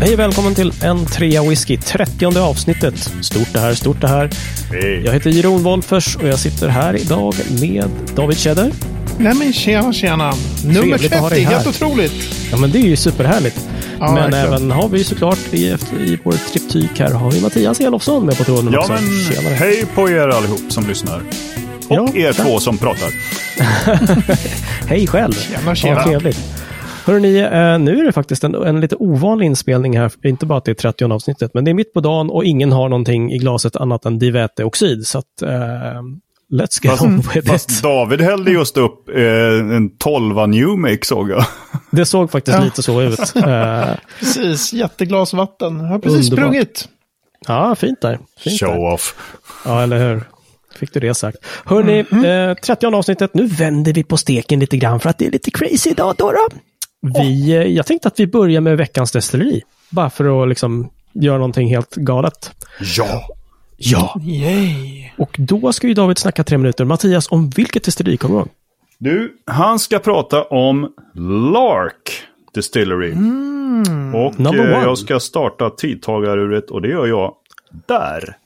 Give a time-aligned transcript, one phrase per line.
[0.00, 3.12] Hej välkommen till en trea whisky, 30 avsnittet.
[3.22, 4.30] Stort det här, stort det här.
[4.70, 5.02] Hej.
[5.04, 8.72] Jag heter Jeroen Wolfers och jag sitter här idag med David Tjäder.
[9.18, 10.32] Nej men tjena tjena.
[10.64, 11.52] Nummer Trevligt att ha 30, dig här.
[11.54, 12.12] helt otroligt.
[12.50, 13.60] Ja men det är ju superhärligt.
[13.98, 14.46] Ja, men verkligen.
[14.46, 15.64] även har vi såklart i,
[16.00, 18.92] i vår triptyk här har vi Mattias Elofsson med på tråden Ja, också.
[18.92, 19.54] men Tjenare.
[19.54, 21.22] hej på er allihop som lyssnar.
[21.88, 22.46] Och Ja, er tack.
[22.46, 23.08] två som pratar.
[24.88, 25.32] Hej själv!
[25.32, 25.94] Tjena, tjena.
[25.94, 26.38] Vad trevligt.
[27.06, 30.12] Hörrni, eh, nu är det faktiskt en, en lite ovanlig inspelning här.
[30.24, 32.72] Inte bara att det är 30 avsnittet, men det är mitt på dagen och ingen
[32.72, 35.06] har någonting i glaset annat än diväteoxid.
[35.06, 35.48] Så att, eh,
[36.52, 37.48] let's get Fast, on with it.
[37.48, 41.44] fast David hällde just upp eh, en 12 New Make såg jag.
[41.90, 42.64] Det såg faktiskt Ja.
[42.64, 43.20] lite så ut.
[43.46, 43.84] Eh,
[44.18, 45.80] Precis, jätteglas vatten.
[45.80, 46.48] Jag har precis Underbart.
[46.50, 46.88] sprungit.
[47.48, 48.18] ja, fint där.
[48.38, 48.66] Fint där.
[48.66, 49.14] Show off.
[49.64, 50.22] Ja, eller hur?
[50.74, 51.38] Fick du det sagt.
[51.64, 53.34] Hörni, eh, 30 avsnittet.
[53.34, 56.14] Nu vänder vi på steken lite grann för att det är lite crazy idag.
[56.18, 56.48] Då, då.
[57.00, 59.62] Vi, eh, jag tänkte att vi börjar med veckans destilleri.
[59.90, 62.52] Bara för att liksom göra någonting helt galet.
[62.96, 63.26] Ja.
[63.76, 64.20] Ja.
[64.24, 65.10] Yay.
[65.18, 66.84] Och då ska ju David snacka tre minuter.
[66.84, 68.48] Mattias, om vilket destilleri kommer du ihåg?
[68.98, 70.92] Du, han ska prata om
[71.52, 72.22] Lark
[72.54, 73.12] Distillery.
[74.14, 77.34] Och Number eh, jag ska starta tidtagaruret och det gör jag
[77.86, 78.36] där.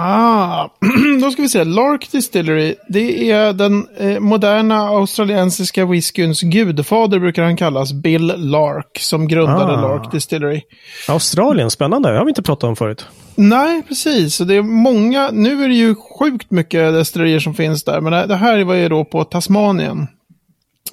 [0.00, 0.68] Ah,
[1.22, 1.64] då ska vi se.
[1.64, 8.98] Lark Distillery, det är den eh, moderna australiensiska whiskyns gudfader brukar han kallas, Bill Lark,
[9.00, 9.80] som grundade Ah.
[9.80, 10.60] Lark Distillery.
[11.08, 12.10] Australien, spännande.
[12.12, 13.06] Det har vi inte pratat om förut.
[13.34, 14.38] Nej, precis.
[14.38, 18.26] Det är många, nu är det ju sjukt mycket destillerier som finns där, men det-
[18.26, 20.06] det här var ju då på Tasmanien.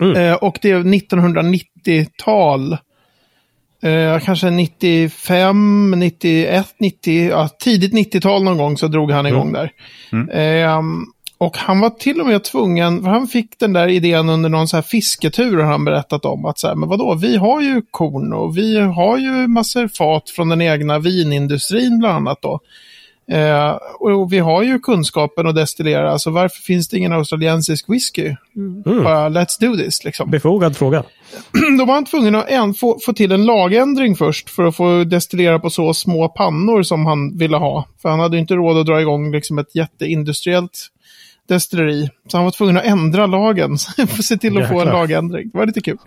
[0.02, 0.16] Mm.
[0.16, 2.78] Eh, och det är 1990-tal.
[3.86, 9.72] Eh, kanske 95, 91, 90, ja, tidigt 90-tal någon gång så drog han igång där.
[10.32, 10.82] Eh,
[11.38, 14.68] och han var till och med tvungen, för han fick den där idén under någon
[14.68, 16.46] så här fisketur har han berättat om.
[16.46, 20.30] Att så här, men vadå, vi har ju korn och vi har ju massor fat
[20.30, 22.60] från den egna vinindustrin bland annat då.
[23.32, 28.36] Eh, och vi har ju kunskapen att destillera, så varför finns det ingen australiensisk whisky?
[28.86, 30.32] Bara let's do this liksom.
[30.32, 31.04] Befogad fråga.
[31.80, 35.04] Då var han tvungen att en, få, få till en lagändring först för att få
[35.04, 37.88] destillera på så små pannor som han ville ha.
[38.02, 40.88] För han hade ju inte råd att dra igång liksom ett jätteindustriellt
[41.48, 42.10] destilleri.
[42.28, 44.94] Så han var tvungen att ändra lagen för att se till att få en Jäklar.
[44.94, 45.50] lagändring.
[45.50, 45.98] Det var lite kul.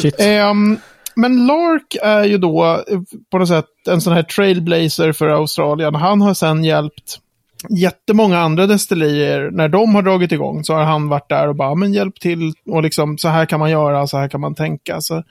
[0.00, 0.14] Shit.
[0.20, 0.78] Ehm,
[1.16, 5.94] men Lark är ju då eh, på något sätt en sån här trailblazer för Australien.
[5.94, 7.20] Han har sedan hjälpt
[7.68, 9.50] jättemånga andra destillerier.
[9.50, 12.52] När de har dragit igång så har han varit där och bara, men hjälp till
[12.66, 15.00] och liksom så här kan man göra, så här kan man tänka.
[15.00, 15.22] Så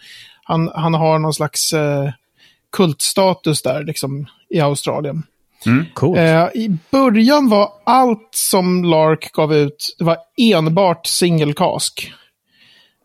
[0.44, 2.10] han, han har någon slags eh,
[2.72, 5.24] kultstatus där liksom i Australien.
[5.94, 6.18] Coolt.
[6.18, 12.14] Eh, I början var allt som Lark gav ut, det var enbart single cask.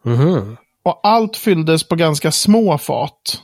[0.03, 0.56] Mhm.
[0.84, 3.43] Och allt fylldes på ganska små fat.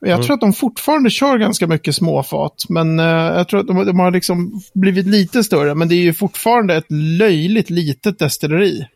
[0.00, 3.86] Jag tror att de fortfarande kör ganska mycket småfat, men eh, jag tror att de,
[3.86, 5.74] de har liksom blivit lite större.
[5.74, 8.86] Men det är ju fortfarande ett löjligt litet destilleri.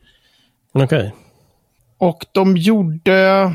[0.73, 1.13] Okej.
[1.97, 3.53] Och de gjorde...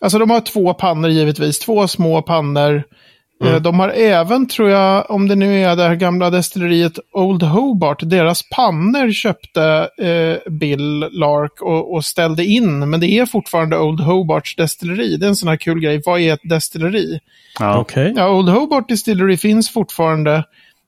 [0.00, 2.82] Alltså de har två pannor givetvis, två små pannor.
[3.44, 7.42] Eh, De har även, tror jag, om det nu är det här gamla destilleriet Old
[7.42, 12.90] Hobart, deras pannor köpte eh, Bill Lark och, och ställde in.
[12.90, 15.16] Men det är fortfarande Old Hobarts destilleri.
[15.16, 16.02] Det är en sån här kul grej.
[16.06, 17.20] Vad är ett destilleri?
[17.58, 17.78] Ja.
[17.78, 18.12] Okej.
[18.16, 20.44] Ja, Old Hobart Distillery finns fortfarande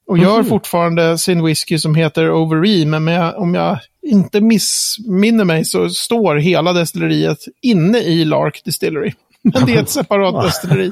[0.09, 2.87] och gör fortfarande sin whisky som heter Overee.
[2.87, 8.63] Men om jag, om jag inte missminner mig så står hela destilleriet inne i Lark
[8.65, 9.13] Distillery.
[9.55, 10.91] Men det är ett separat destilleri.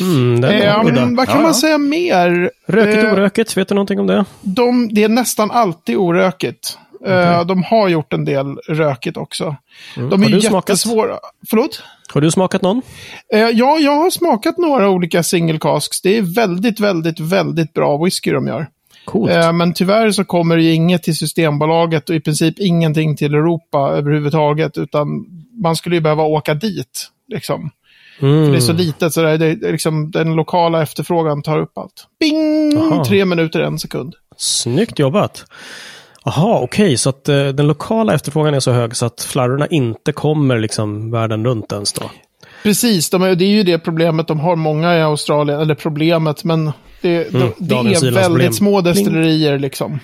[0.00, 0.76] Mm, Eh,
[1.16, 1.54] vad kan Ja, man ja.
[1.54, 2.50] säga mer?
[2.66, 4.24] Rökigt Eh, orökigt, vet du någonting om det?
[4.42, 6.78] de, det är nästan alltid orökigt.
[7.06, 9.56] Eh, de har gjort en del rökigt också.
[9.94, 10.22] De är Mm.
[10.22, 10.68] Har ju du smakat?
[10.68, 11.18] jättesvåra.
[11.50, 11.82] Förlåt?
[12.14, 12.82] Har du smakat någon?
[13.34, 16.00] Eh, ja, jag har smakat några olika single casks.
[16.02, 18.66] Det är väldigt, väldigt, väldigt bra whisky de gör.
[19.04, 19.32] Coolt.
[19.54, 23.78] Men tyvärr så kommer det ju inget till Systembolaget och i princip ingenting till Europa
[23.78, 24.78] överhuvudtaget.
[24.78, 25.06] Utan
[25.62, 27.08] man skulle ju behöva åka dit.
[27.28, 27.70] Liksom.
[28.20, 28.50] Mm.
[28.52, 31.78] Det är så litet så det är, det är liksom, den lokala efterfrågan tar upp
[31.78, 32.06] allt.
[32.20, 32.76] Bing!
[32.76, 33.04] Aha.
[33.04, 34.14] Tre minuter, en sekund.
[34.36, 35.44] Snyggt jobbat.
[36.24, 40.12] Jaha, okej, så att eh, den lokala efterfrågan är så hög så att flarrorna inte
[40.12, 42.10] kommer liksom världen runt ens då?
[42.62, 45.60] Precis, de är, det är ju det problemet de har många i Australien.
[45.60, 49.98] Eller problemet, men det, de, det är väldigt små destillerier liksom.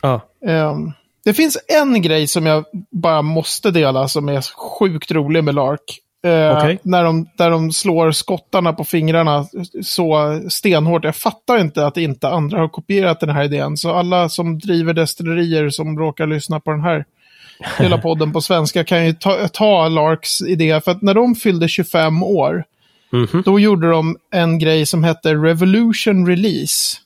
[0.00, 0.20] Ja.
[0.46, 0.92] Ehm,
[1.24, 4.40] det finns en grej som jag bara måste dela som är
[4.78, 6.00] sjukt rolig med Lark.
[6.24, 6.78] Eh, Okej.
[6.82, 9.46] när de, där de slår skottarna på fingrarna
[9.82, 11.04] så stenhårt.
[11.04, 13.76] Jag fattar inte att inte andra har kopierat den här idén.
[13.76, 17.04] Så alla som driver destillerier som råkar lyssna på den här
[17.80, 20.80] lilla podden på svenska kan ju ta, ta Larks idé.
[20.84, 22.64] För att när de fyllde 25 år
[23.12, 23.42] Mhm.
[23.44, 26.96] Då gjorde de en grej som hette Revolution Release.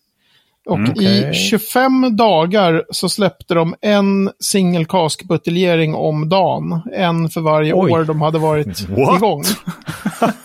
[0.66, 1.30] Och Mm, okej.
[1.30, 6.82] i 25 dagar så släppte de en single cask-buteljering om dagen.
[6.96, 7.92] En för varje Oj.
[7.92, 9.16] år de hade varit What?
[9.16, 9.42] igång.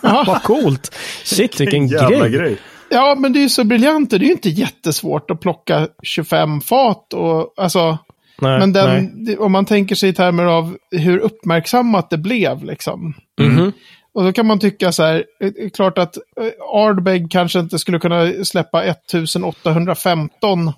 [0.26, 0.94] Vad coolt!
[1.24, 2.30] Shit, vilken Jävla grej.
[2.40, 2.56] grej.
[2.90, 4.10] Ja, men det är ju så briljant.
[4.10, 7.12] Det är ju inte jättesvårt att plocka 25 fat.
[7.14, 7.98] Och, alltså,
[8.42, 12.64] Nej, men den, om man tänker sig i termer av hur uppmärksammat det blev.
[12.64, 13.14] Liksom.
[13.40, 13.72] Mhm.
[14.12, 17.98] Och då kan man tycka så här, eh, klart att eh, Ardbeg kanske inte skulle
[17.98, 20.72] kunna släppa 1815.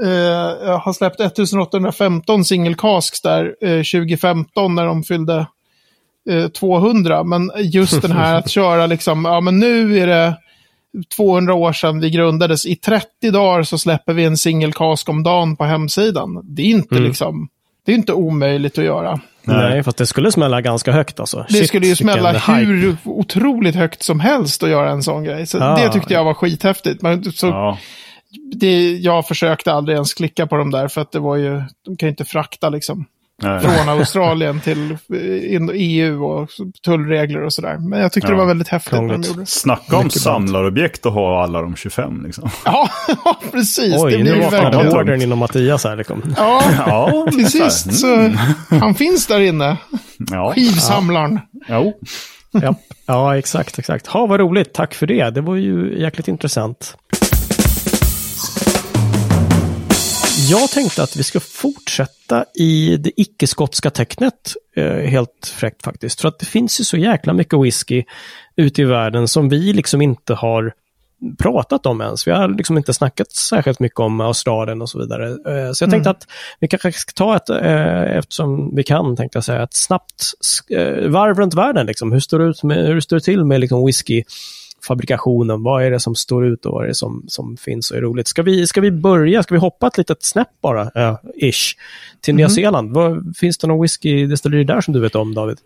[0.00, 5.46] Eh, har släppt 1815 single casks där eh, 2015 när de fyllde
[6.30, 7.24] eh, 200.
[7.24, 10.36] Men just den här att köra liksom, ja men nu är det
[11.16, 12.66] 200 år sedan vi grundades.
[12.66, 16.40] I 30 dagar så släpper vi en single cask om dagen på hemsidan.
[16.44, 17.48] Det är inte liksom,
[17.84, 19.20] det är inte omöjligt att göra.
[19.44, 21.44] Nej, fast det skulle smälla ganska högt alltså.
[21.48, 22.66] Det Shit, skulle ju smälla vilken hype.
[22.72, 25.46] hur otroligt högt som helst att göra en sån grej.
[25.46, 25.76] Så Ja.
[25.76, 27.02] det tyckte jag var skithäftigt.
[27.02, 27.78] Men så, Ja.
[28.54, 31.96] det, jag försökte aldrig ens klicka på dem där för att det var ju, de
[31.96, 33.04] kan ju inte frakta liksom.
[33.42, 36.48] Från Australien till eh, in- EU och
[36.84, 37.76] tullregler och sådär.
[37.78, 38.32] Men jag tyckte Ja.
[38.34, 39.28] det var väldigt häftigt när de Krångligt.
[39.30, 39.46] gjorde.
[39.46, 42.50] Snacka om samlarobjekt och ha alla de 25 liksom.
[42.64, 42.88] Ja,
[43.52, 43.94] precis.
[43.98, 45.96] Oj, det blir nu ju vaknade ordern inom Mattias här.
[45.96, 46.22] Liksom.
[46.36, 48.30] Ja, Ja, till sist så
[48.68, 49.76] han finns där inne.
[50.30, 51.40] Ja, Skivsamlaren.
[51.68, 51.92] jo.
[52.54, 52.74] Ja.
[53.06, 54.06] ja, exakt, exakt.
[54.06, 54.72] Ha, vad roligt.
[54.74, 55.30] Tack för det.
[55.30, 56.96] Det var ju jäkligt intressant.
[60.50, 64.54] Jag tänkte att vi ska fortsätta i det icke-skotska tecknet.
[64.76, 66.20] Eh, helt fräckt faktiskt.
[66.20, 68.04] För att det finns ju så jäkla mycket whisky
[68.56, 70.72] ute i världen som vi liksom inte har
[71.38, 72.26] pratat om ens.
[72.26, 75.28] Vi har liksom inte snackat särskilt mycket om Australien och så vidare.
[75.28, 76.26] Eh, Så jag tänkte att
[76.60, 80.32] vi kanske ska ta ett, eh, eftersom vi kan, tänkte jag säga, ett snabbt
[81.08, 81.86] varv runt världen.
[81.86, 82.12] Liksom.
[82.12, 83.80] Hur, står det ut med, hur står det till med liksom
[84.82, 85.62] whiskyfabrikationen?
[85.62, 88.00] Vad är det som står ut och vad är det som, som finns och är
[88.00, 88.28] roligt?
[88.28, 91.16] Ska vi, ska vi börja, ska vi hoppa ett litet snäpp bara, eh,
[91.50, 91.76] ish,
[92.20, 92.94] till Nya Zeeland?
[92.94, 95.58] Vad, finns det någon whiskydestilleri där som du vet om, David?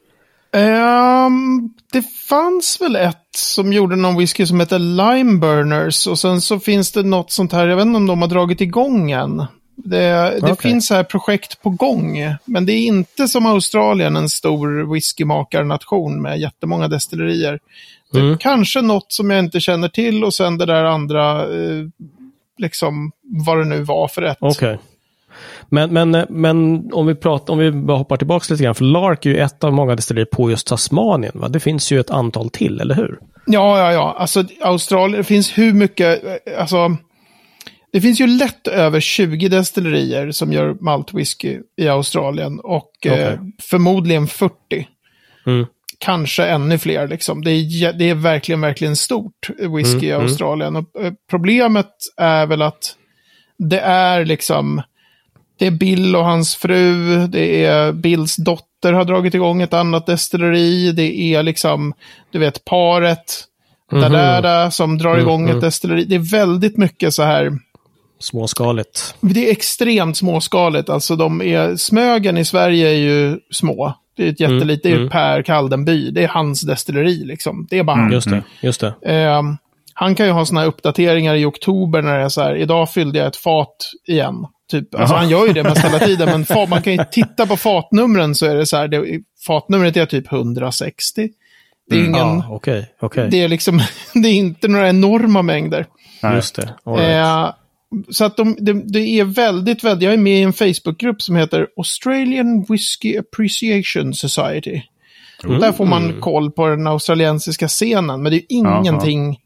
[0.53, 6.07] Ehm, det fanns väl ett som gjorde någon whisky som heter Lime Burners.
[6.07, 8.61] Och sen så finns det något sånt här, jag vet inte om de har dragit
[8.61, 9.47] igång än.
[9.77, 10.57] Det, det Okej.
[10.71, 12.19] finns här projekt på gång.
[12.45, 17.59] Men det är inte som Australien, en stor whiskymakarnation med jättemånga destillerier.
[18.17, 18.39] Är Mm.
[18.39, 21.85] Kanske något som jag inte känner till och sen det där andra, eh,
[22.59, 23.13] liksom
[23.47, 24.39] vad det nu var för ett.
[24.41, 24.79] Okej.
[25.69, 29.27] Men, men, men om vi pratar, om vi bara hoppar tillbaka lite grann, för Lark
[29.27, 31.33] är ju ett av många destillerier på just Tasmanien.
[31.35, 31.49] Va?
[31.49, 33.19] Det finns ju ett antal till, eller hur?
[33.47, 34.17] Ja, ja, ja.
[34.19, 36.97] Alltså Australien, det finns hur mycket, eh, alltså.
[37.93, 43.39] Det finns ju lätt över 20 destillerier som gör maltwhisky i Australien och eh, Okej.
[43.71, 44.55] förmodligen 40.
[45.47, 45.67] Mm.
[45.99, 47.45] Kanske ännu fler liksom.
[47.45, 50.23] Det är, det är verkligen, verkligen stort whisky i Mm, mm.
[50.23, 50.77] Australien.
[50.77, 52.97] Och, eh, problemet är väl att
[53.59, 54.83] det är liksom,
[55.59, 60.07] det är Bill och hans fru, det är Bills dotter har dragit igång ett annat
[60.07, 61.95] destilleri, det är liksom,
[62.31, 63.47] du vet, paret,
[63.93, 64.01] Mhm.
[64.01, 65.57] Dadada, som drar igång mm.
[65.57, 66.05] ett destilleri.
[66.05, 67.59] Det är väldigt mycket så här,
[68.19, 69.15] Småskaligt.
[69.21, 70.89] det är extremt småskaligt.
[70.89, 73.95] Alltså de är, Smögen i Sverige är ju små.
[74.17, 75.09] Det är ett jättelitet, det är mm.
[75.09, 76.11] Per Kaldenby.
[76.11, 77.67] Det är hans destilleri liksom.
[77.71, 78.13] Det är bara han.
[78.13, 78.95] Just det, just det.
[79.07, 79.57] Ehm,
[79.95, 82.91] han kan ju ha sådana här uppdateringar i oktober när det är så här, idag
[82.91, 83.77] fyllde jag ett fat
[84.09, 84.35] igen.
[84.71, 84.95] Typ.
[84.95, 87.57] Alltså han gör ju det mest hela tiden, men fa- man kan ju titta på
[87.57, 91.29] fatnumren så är det så här, det, fatnumret är typ 160.
[91.91, 93.29] Det är ingen, Ja, okej, okej.
[93.31, 93.81] det är liksom,
[94.15, 95.87] det är inte några enorma mängder.
[96.35, 96.75] Just det.
[96.87, 97.01] Right.
[97.01, 97.55] Eh,
[98.11, 101.37] så att de, det, det är väldigt, väldigt, jag är med i en Facebookgrupp som
[101.37, 104.81] heter Australian Whiskey Appreciation Society.
[105.45, 105.61] Mm.
[105.61, 109.41] Där får man koll på den australiensiska scenen, men det är ingenting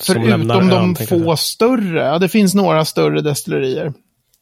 [0.00, 1.36] Som förutom de få säga.
[1.36, 2.00] större.
[2.04, 3.92] Ja, det finns några större destillerier.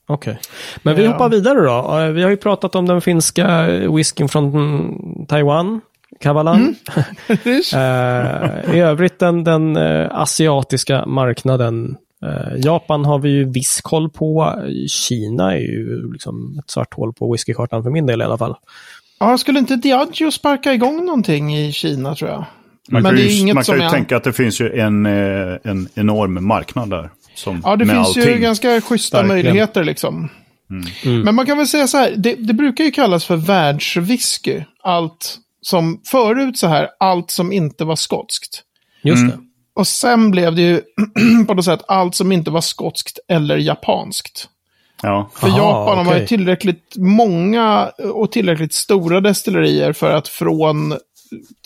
[0.06, 0.38] Okej.
[0.82, 1.12] Men vi Ja.
[1.12, 1.98] hoppar vidare då.
[2.00, 3.66] Eh, Vi har ju pratat om den finska
[3.96, 5.80] whiskyn från mm, Taiwan,
[6.20, 6.74] Kavalan.
[7.74, 11.96] Eh, I övrigt den, den eh, asiatiska marknaden.
[12.24, 14.54] Eh, Japan har vi ju viss koll på.
[14.88, 18.54] Kina är ju liksom ett svart hål på whiskykartan för min del i alla fall.
[19.20, 22.44] Ja, skulle inte Diageo sparka igång någonting i Kina tror jag?
[22.90, 24.32] Man Men kan det är ju, inget man kan som ju är- tänka att det
[24.32, 27.10] finns ju en, eh, en enorm marknad där.
[27.34, 29.44] Som, Ja, det finns ju ganska schyssta Verkligen.
[29.44, 30.28] möjligheter liksom.
[31.04, 31.20] Mm.
[31.22, 34.60] Men man kan väl säga så här, det, det brukar ju kallas för världswhisky.
[34.82, 38.62] Allt som, förut så här, allt som inte var skotskt.
[39.02, 39.30] Just Mm.
[39.30, 39.38] det.
[39.74, 40.80] Och sen blev det ju
[41.46, 44.48] på något sätt allt som inte var skotskt eller japanskt.
[45.02, 45.30] Ja.
[45.34, 46.20] För Aha, Japan har okej.
[46.20, 50.94] ju tillräckligt många och tillräckligt stora destillerier för att från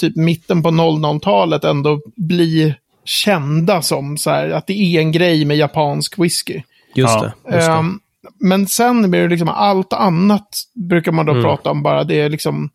[0.01, 2.75] typ mitten på 00-talet ändå bli
[3.05, 6.63] kända som så här, att det är en grej med japansk whisky.
[6.95, 7.21] Just Ja.
[7.49, 7.55] det.
[7.57, 7.73] Just det.
[7.73, 8.01] Ehm,
[8.41, 10.49] men sen blir det liksom allt annat
[10.89, 11.45] brukar man då Mm.
[11.45, 12.05] prata om bara.
[12.05, 12.71] Det är liksom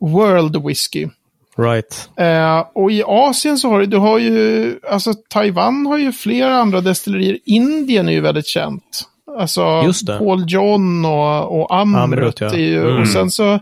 [0.00, 1.08] world whisky.
[1.56, 2.10] Right.
[2.16, 6.54] Eh, och i Asien så har du, du har ju, alltså Taiwan har ju flera
[6.56, 7.38] andra destillerier.
[7.44, 9.04] Indien är ju väldigt känt.
[9.38, 9.92] Alltså.
[10.06, 12.02] Paul John och, och Amrut.
[12.02, 12.54] Amrut, ja.
[12.54, 13.02] ju, Mm.
[13.02, 13.58] Och sen så,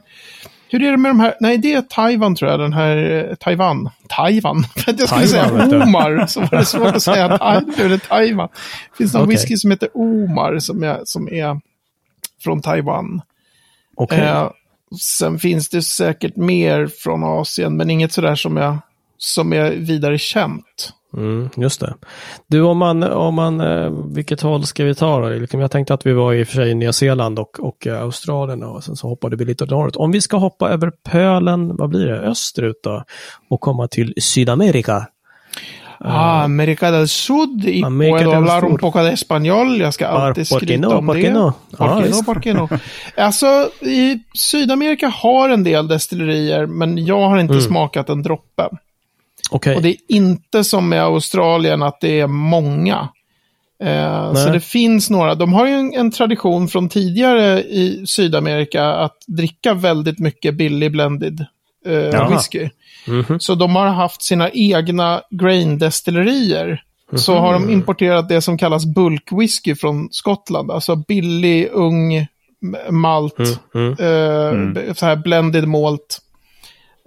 [0.71, 3.35] hur är det med de här, nej det är Taiwan tror jag, den här eh,
[3.35, 3.91] Taiwan.
[4.09, 4.65] Taiwan?
[4.87, 5.83] Jag skulle Taiwan, säga.
[5.83, 8.01] Omar, så var det svårt att säga Taiwan.
[8.09, 8.49] Taiwan.
[8.91, 9.35] Det finns någon Okej.
[9.35, 11.61] whisky som heter Omar som är, som är
[12.45, 13.21] från Taiwan.
[13.97, 14.19] Okej.
[14.19, 14.51] Eh,
[15.01, 18.79] sen finns det säkert mer från Asien, men inget sådär som, jag,
[19.19, 20.93] som är vidare känt.
[21.17, 21.95] Mm, just det.
[22.47, 25.29] Du, om man, om man, eh, vilket håll ska vi ta då?
[25.29, 27.87] Liksom, jag tänkte att vi var i och för sig i Nya Zeeland och, och
[27.87, 29.97] eh, Australien och sen så hoppade vi lite norrut.
[29.97, 33.05] Om vi ska hoppa över pölen, vad blir det, österut då?
[33.51, 35.07] Och komma till Sydamerika.
[36.01, 39.81] Ah, America del Sud, y America puedo hablar un poco de español.
[39.81, 41.31] Jag ska alltid skryta no, om det.
[41.31, 41.53] no?
[41.77, 41.89] Por
[42.37, 42.79] Ja, qué no, no.
[43.17, 47.65] Alltså, i Sydamerika har en del destillerier, men jag har inte Mm.
[47.65, 48.69] smakat en droppe.
[49.51, 49.77] Okej.
[49.77, 53.09] Och det är inte som med Australien att det är många.
[53.83, 55.35] Eh, så det finns några.
[55.35, 60.93] De har ju en, en tradition från tidigare i Sydamerika att dricka väldigt mycket billig
[60.93, 61.47] blended
[61.87, 62.41] eh, Jaha.
[63.07, 63.33] Whisky.
[63.33, 63.41] Mhm.
[63.41, 66.83] Så de har haft sina egna grain-destillerier.
[67.17, 70.71] Så har de importerat det som kallas bulkwhisky från Skottland.
[70.71, 72.27] Alltså billig, ung
[72.91, 73.35] malt,
[73.75, 73.91] Mm.
[73.93, 76.19] eh, b- så här blended malt.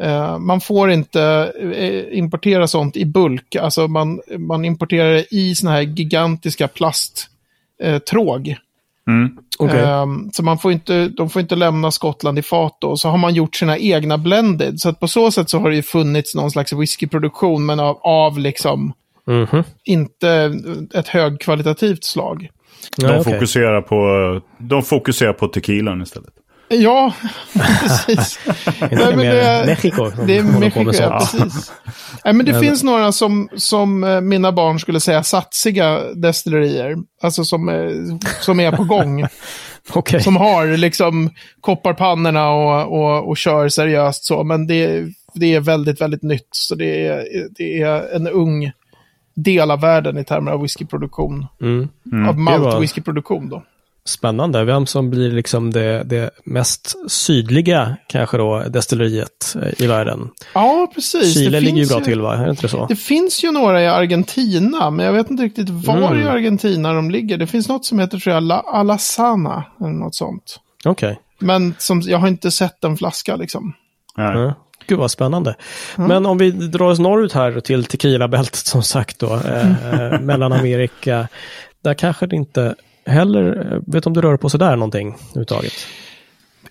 [0.01, 3.55] Eh, man får inte eh, importera sånt i bulk.
[3.55, 8.55] Alltså man, man importerar det i såna här gigantiska plasttråg.
[9.07, 9.37] Mm.
[9.59, 9.79] Okej.
[9.79, 12.97] Ehm, så man får inte, de får inte lämna Skottland i fat då.
[12.97, 14.79] Så har man gjort sina egna blended.
[14.81, 17.97] Så att på så sätt så har det ju funnits någon slags whiskyproduktion, men av,
[18.03, 18.93] av liksom
[19.27, 19.63] Mhm.
[19.85, 20.53] inte
[20.93, 22.49] ett högkvalitativt slag.
[22.97, 23.33] De, Ja, okej.
[23.33, 26.29] fokuserar på, de fokuserar på tequilan istället.
[26.69, 27.13] Ja,
[27.53, 28.39] precis.
[28.79, 31.71] Nej, men det- Mexiko som Det är Mexiko, ja, precis.
[32.25, 36.97] Nej, men det Men- finns några som, som eh, mina barn skulle säga satsiga destillerier.
[37.21, 37.91] Alltså som, eh,
[38.41, 39.25] som är på gång.
[39.93, 40.21] Okej.
[40.23, 41.29] som har liksom
[41.61, 44.43] kopparpannorna och, och, och kör seriöst så.
[44.43, 46.47] Men det, det är väldigt, väldigt nytt.
[46.51, 47.25] Så det är,
[47.57, 48.71] det är en ung
[49.35, 51.45] del av världen i termer av whiskyproduktion.
[51.61, 51.81] Mm.
[52.27, 53.63] av Det var- malt whiskyproduktion då.
[54.05, 54.63] Spännande.
[54.63, 60.29] Vem som blir liksom det, det mest sydliga, kanske då, destilleriet eh, i världen.
[60.53, 61.33] Ja, precis.
[61.33, 62.35] Chile det ligger ju finns bra till, va?
[62.35, 62.85] Är det inte så?
[62.85, 66.19] Det finns ju några i Argentina, men jag vet inte riktigt var Mm.
[66.21, 67.37] i Argentina de ligger.
[67.37, 70.59] Det finns något som heter, tror jag, La Alasana, eller något sånt.
[70.85, 71.19] Okej.
[71.39, 73.73] Men som, jag har inte sett en flaska liksom.
[74.17, 74.37] Nej.
[74.37, 74.53] Ja.
[74.87, 75.55] Gud vad spännande.
[75.95, 81.27] Men om vi drar oss norrut här till Tequila-bältet som sagt då, eh, eh, Mellanamerika.
[81.83, 85.73] Där kanske det inte heller, eh, vet om du rör på sådär någonting överhuvudtaget?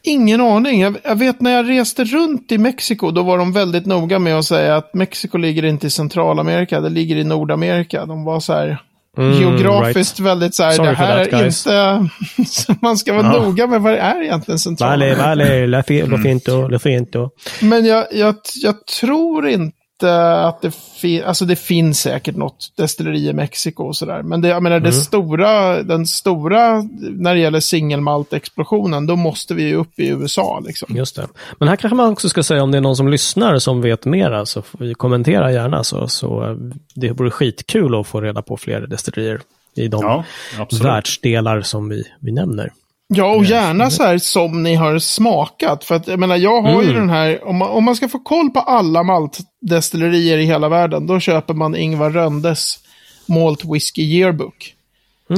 [0.02, 0.80] Ingen aning.
[0.80, 4.38] Jag, jag vet när jag reste runt i Mexiko, då var de väldigt noga med
[4.38, 8.06] att säga att Mexiko ligger inte i Centralamerika, det ligger i Nordamerika.
[8.06, 8.78] De var så här
[9.18, 11.66] Mm, geografiskt väldigt så här, Sorry det här that, är guys.
[11.66, 12.76] inte...
[12.82, 13.42] man ska vara Ja.
[13.42, 15.22] noga med vad det är egentligen Vale, Centralamerika.
[15.22, 17.30] vale, la, fi, lo finto, lo finto.
[17.60, 19.76] Men jag, jag, jag tror inte
[20.08, 24.22] att det finns, alltså det finns säkert något destilleri i Mexiko och sådär.
[24.22, 29.62] Men det, jag menar, det stora, den stora, när det gäller singelmalt-explosionen, då måste vi
[29.62, 30.96] ju upp i USA liksom.
[30.96, 31.28] Just det.
[31.58, 34.04] Men här kanske man också ska säga om det är någon som lyssnar som vet
[34.04, 36.56] mera så får vi kommentera gärna så, så eh,
[36.94, 39.40] det vore skitkul att få reda på fler destillerier
[39.74, 40.24] i de Ja,
[40.58, 40.84] absolut.
[40.84, 42.72] världsdelar som vi, vi nämner.
[43.12, 45.84] Ja, och gärna så här som ni har smakat.
[45.84, 47.00] För att jag menar, jag har ju Mm.
[47.00, 51.06] den här, om man, om man ska få koll på alla maltdestillerier i hela världen,
[51.06, 52.78] då köper man Ingvar Röndes
[53.26, 54.74] Malt Whisky Yearbook.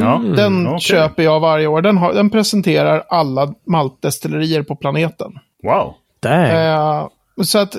[0.01, 0.37] Mm.
[0.37, 0.81] Den okej.
[0.81, 1.83] köper jag varje år.
[1.83, 5.33] Den, har, den presenterar alla maltdestillerier på planeten.
[5.63, 5.95] Wow.
[6.21, 6.73] Där.
[6.75, 7.09] Eh,
[7.45, 7.77] så att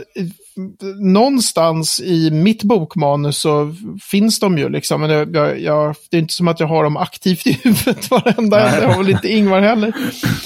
[0.99, 3.75] någonstans i mitt bokmanus så
[4.11, 5.01] finns de ju liksom.
[5.01, 8.11] Men det, jag, jag, det är inte som att jag har dem aktivt i huvudet
[8.11, 8.81] varenda.
[8.81, 9.93] Jag har väl inte Ingvar heller.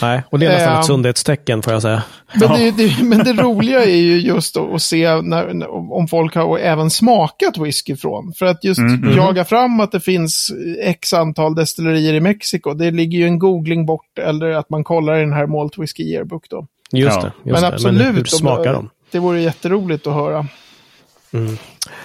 [0.01, 2.03] Nej, och det är nästan eh, ett sundhetstecken får jag säga.
[2.39, 6.35] Men det, det, men det roliga är ju just att, att se när, om folk
[6.35, 8.33] har även smakat whisky från.
[8.33, 8.81] För att just
[9.17, 12.73] jaga fram att det finns x antal destillerier i Mexiko.
[12.73, 16.03] Det ligger ju en googling bort eller att man kollar i den här Malt Whisky
[16.03, 16.67] Yearbook då.
[16.91, 17.21] Just Ja.
[17.21, 17.49] det.
[17.49, 17.75] Just men det.
[17.75, 18.05] absolut.
[18.05, 18.89] Men hur smakar det, de?
[19.11, 20.47] Det vore jätteroligt att höra.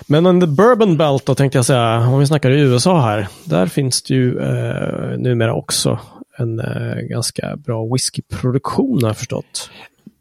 [0.06, 3.66] Men under Bourbon Belt då tänkte jag säga, om vi snackar i USA här, där
[3.66, 5.98] finns det ju eh, numera också
[6.38, 9.70] en eh, ganska bra whiskyproduktion har jag förstått.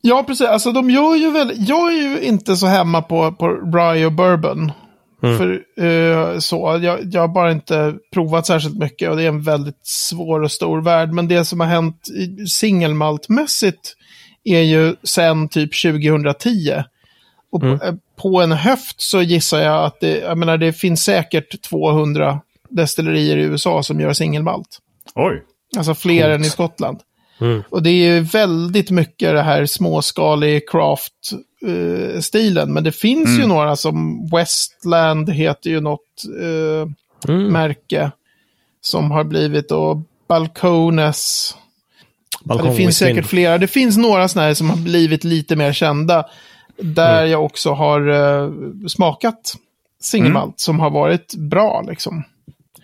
[0.01, 0.47] Ja, precis.
[0.47, 4.11] Alltså de gör ju väl, jag är ju inte så hemma på, på rye och
[4.11, 4.71] bourbon.
[5.23, 5.37] Mm.
[5.37, 9.41] För eh, så, jag, jag har bara inte provat särskilt mycket och det är en
[9.41, 11.11] väldigt svår och stor värld.
[11.11, 12.07] Men det som har hänt
[12.49, 13.95] singelmaltmässigt
[14.43, 16.83] är ju sen typ 2010.
[17.51, 17.79] Och Mm.
[17.79, 21.61] på, eh, på en höft så gissar jag att det, jag menar, det finns säkert
[21.61, 24.79] 200 destillerier i USA som gör singelmalt.
[25.15, 25.43] Oj.
[25.77, 26.35] Alltså fler Coolt.
[26.35, 26.99] än i Skottland.
[27.41, 27.63] Mm.
[27.69, 32.73] Och det är ju väldigt mycket det här småskalig craft-stilen.
[32.73, 33.49] Men det finns ju Mm.
[33.49, 36.87] några som Westland heter ju något eh,
[37.33, 37.47] Mm.
[37.53, 38.11] märke
[38.81, 41.55] som har blivit och Balcones.
[42.43, 43.57] Ja, det finns säkert flera.
[43.57, 46.25] Det finns några sådana här som har blivit lite mer kända.
[46.81, 47.31] Där Mm.
[47.31, 48.49] jag också har eh,
[48.87, 49.55] smakat
[50.01, 52.23] singelmalt som har varit bra liksom.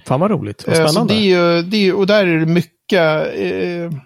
[0.08, 0.64] Fan vad roligt.
[0.68, 1.14] Vad Eh, Så spännande.
[1.14, 3.02] det är ju, det är, och där är det mycket,
[3.36, 4.00] eh,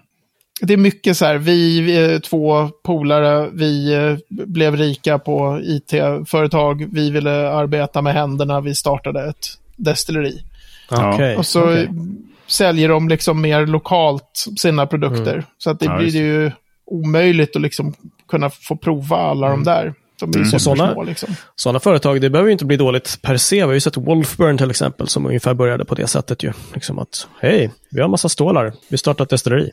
[0.60, 3.96] det är mycket så här, vi, vi två polare, vi
[4.28, 10.42] blev rika på it-företag, vi ville arbeta med händerna, vi startade ett destilleri.
[10.90, 11.88] Okej, Och så okej.
[12.52, 15.44] Säljer de liksom mer lokalt sina produkter.
[15.58, 16.50] Så att det Ja, blir ju
[16.86, 17.94] omöjligt att liksom
[18.28, 19.94] kunna få prova alla de där.
[20.20, 20.50] De är Mm.
[20.50, 21.34] Supersmå liksom.
[21.56, 23.56] Sådana företag, det behöver ju inte bli dåligt per se.
[23.56, 26.52] Vi har ju sett Wolfburn till exempel som ungefär började på det sättet ju.
[26.74, 29.70] Liksom att, hej, vi har en massa stålar, vi startar ett destilleri.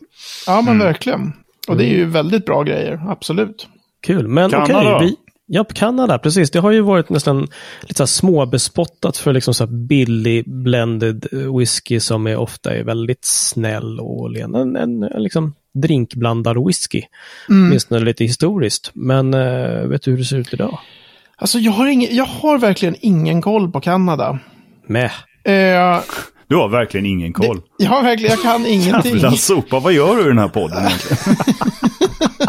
[0.47, 0.87] Ja, men Mm.
[0.87, 1.33] verkligen.
[1.67, 3.67] Och det är ju väldigt bra grejer, absolut.
[4.03, 4.61] Kul, men okej.
[4.75, 4.99] Kanada.
[4.99, 5.15] vi,
[5.49, 6.51] ja, Kanada, precis.
[6.51, 7.47] Det har ju varit nästan
[7.81, 11.27] lite så här småbespottat för liksom så här billig blended
[11.57, 14.55] whisky som är ofta är väldigt snäll och len.
[14.55, 17.01] En, en, en liksom drinkblandad whisky.
[17.49, 17.67] Mm.
[17.67, 18.91] Åtminstone lite historiskt.
[18.93, 20.79] Men eh, vet du hur det ser ut idag?
[21.35, 24.39] Alltså jag har, ingen, jag har verkligen ingen koll på Kanada.
[24.87, 25.11] Med.
[25.43, 26.01] Eh,
[26.47, 27.61] Du har verkligen ingen koll.
[27.77, 29.13] jag har verkligen, jag kan ingenting.
[29.13, 31.35] Jävla sopa, vad gör du i den här podden egentligen?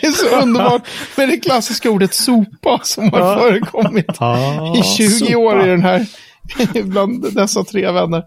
[0.00, 0.82] Det är så underbart
[1.16, 6.06] med det klassiska ordet sopa som har förekommit Ah, i 20 år i den här,
[6.82, 8.24] bland dessa tre vänner.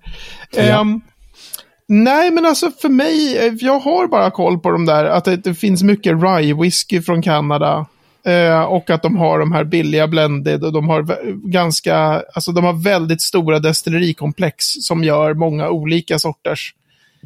[0.55, 1.01] Ehm,
[1.87, 5.37] nej, men alltså för mig, eh, jag har bara koll på de där, att det,
[5.37, 7.85] det finns mycket rye whisky från Kanada.
[8.25, 11.05] Eh, och att de har de här billiga blended och de har
[11.49, 16.73] ganska, alltså de har väldigt stora destillerikomplex som gör många olika sorters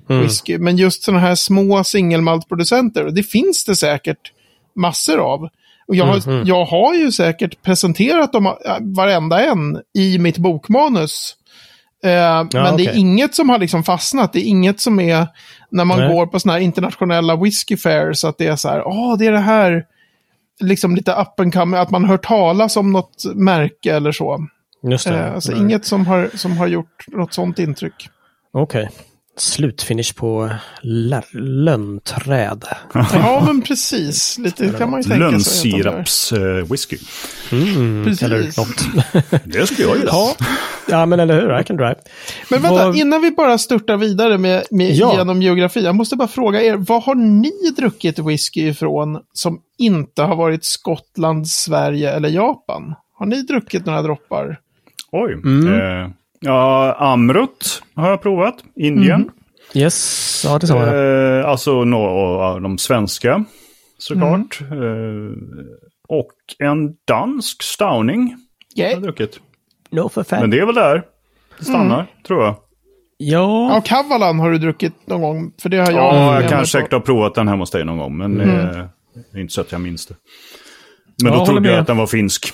[0.09, 0.21] Mm.
[0.21, 0.57] whisky.
[0.57, 4.31] Men just sådana här små singelmaltproducenter, det finns det säkert
[4.75, 5.49] massor av.
[5.87, 6.43] Och jag, har, Mhm.
[6.47, 11.35] jag har ju säkert presenterat dem, äh, varenda en i mitt bokmanus.
[12.03, 14.33] Eh, men det är inget som har liksom fastnat.
[14.33, 15.27] Det är inget som är
[15.71, 16.13] när man Nej.
[16.15, 19.31] går på sådana här internationella whisky fairs, att det är så här, åh, det är
[19.31, 19.85] det här,
[20.59, 24.47] liksom lite up and coming, att man hör talas om något märke eller så.
[24.91, 25.19] Just det.
[25.19, 25.61] Eh, alltså Nej.
[25.61, 28.09] inget som har, som har gjort något sånt intryck.
[28.53, 28.89] Okej.
[29.37, 30.49] Slutfinish på
[31.33, 32.65] lönnträd.
[32.93, 34.37] Ja, men precis.
[34.37, 35.71] Lite kan man ju tänka sig.
[35.71, 36.97] Lönnsiraps-whisky.
[37.51, 38.23] Mm, Precis.
[38.23, 38.85] eller något.
[39.45, 40.09] Det skulle jag gilla.
[40.11, 40.35] ja.
[40.89, 41.59] ja, men eller hur?
[41.59, 41.95] I can drive.
[42.49, 45.13] Men vänta, Vad- innan vi bara störtar vidare med, med Ja.
[45.17, 45.83] genom geografi.
[45.83, 50.65] Jag måste bara fråga er, vad har ni druckit whisky ifrån som inte har varit
[50.65, 52.95] Skottland, Sverige eller Japan?
[53.13, 54.59] Har ni druckit några droppar?
[55.11, 55.33] Oj.
[55.33, 55.73] Mm.
[55.73, 56.09] Eh,
[56.41, 58.55] ja, Amrut har jag provat.
[58.75, 59.29] Indien.
[59.73, 61.39] Yes, ja det sa jag.
[61.39, 62.11] Eh, alltså några
[62.45, 63.43] av de svenska,
[63.97, 64.61] såklart.
[64.61, 64.83] Mm.
[64.83, 65.35] Eh,
[66.07, 68.37] och en dansk Stauning har
[68.75, 69.01] jag Yeah.
[69.01, 69.39] druckit.
[69.91, 70.39] No for fan.
[70.41, 71.03] Men det är väl där
[71.59, 72.05] det stannar, Mm.
[72.27, 72.55] tror jag.
[73.17, 76.15] Ja, Ja, Kavalan har du druckit någon gång, för det har jag.
[76.15, 78.59] Ja, jag kanske säkert har provat den hemma hos dig någon gång, men Mm.
[78.59, 78.85] eh,
[79.31, 80.15] det är inte så att jag minns det.
[81.23, 81.81] Men Ja, då trodde jag med.
[81.81, 82.53] att den var finsk.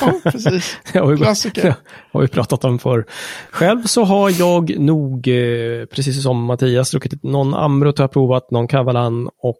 [0.00, 0.76] Ja, precis.
[1.16, 1.74] Klassiker.
[2.12, 3.04] har vi pratat om för.
[3.50, 8.50] Själv så har jag nog, eh, precis som Mattias, druckit någon Amrut har jag provat,
[8.50, 9.58] någon Kavalan och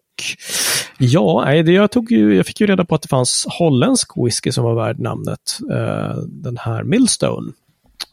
[0.98, 4.10] ja, nej, det jag, tog ju, jag fick ju reda på att det fanns holländsk
[4.16, 5.58] whisky som var värd namnet.
[5.70, 7.52] Eh, den här Millstone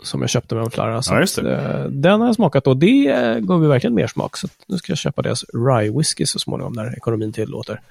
[0.04, 1.02] som jag köpte med en flarra.
[1.02, 4.38] Så Ja, att, eh, den har jag smakat och det gav ju verkligen mer smak.
[4.38, 7.82] Så nu ska jag köpa deras rye whisky så småningom när ekonomin tillåter.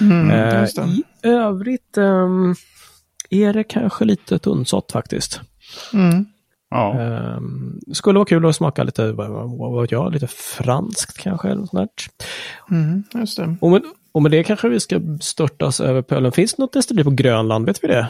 [0.00, 1.28] Mm, just det.
[1.28, 2.54] I övrigt ehm,
[3.32, 5.40] är det kanske lite tunnsått faktiskt.
[5.94, 6.24] Mm.
[6.70, 6.96] Ja.
[7.36, 11.48] Um, skulle vara kul att smaka lite, vad, vet jag, lite franskt kanske.
[11.48, 11.90] Eller något sånt
[12.68, 12.76] där.
[12.76, 13.56] Mm, just det.
[13.60, 16.32] och, med, och med det kanske vi ska störtas över pölen.
[16.32, 17.66] Finns det något destilleri på Grönland?
[17.66, 18.08] Vet vi det?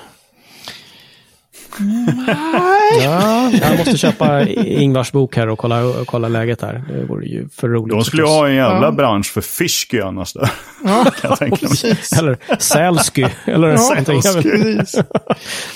[3.05, 6.85] Ja, jag måste köpa Ingvars bok här och kolla, kolla läget här.
[6.89, 7.91] Det vore ju för roligt.
[7.93, 8.91] De skulle ju ha en jävla Ja.
[8.93, 10.33] bransch för fischky annars.
[10.33, 10.41] Då.
[10.85, 11.71] Ja, kan jag tänka mig.
[11.71, 12.13] precis.
[12.13, 13.27] Eller sälsky.
[13.45, 14.21] Eller Ja, någonting.
[14.25, 15.03] Jag vet- precis.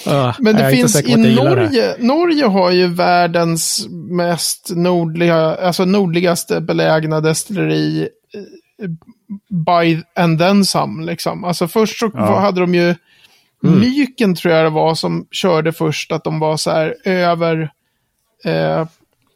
[0.07, 1.17] Ja, Men det finns i.
[1.35, 8.89] Norge, Norge har ju världens mest nordliga, alltså nordligaste belägna destilleri eh,
[9.67, 11.45] by and then some, liksom.
[11.45, 12.39] Alltså först så Ja.
[12.41, 12.95] hade de ju
[13.69, 13.81] Mm.
[13.81, 17.71] Myken tror jag det var som körde först, att de var så här över
[18.45, 18.87] eh,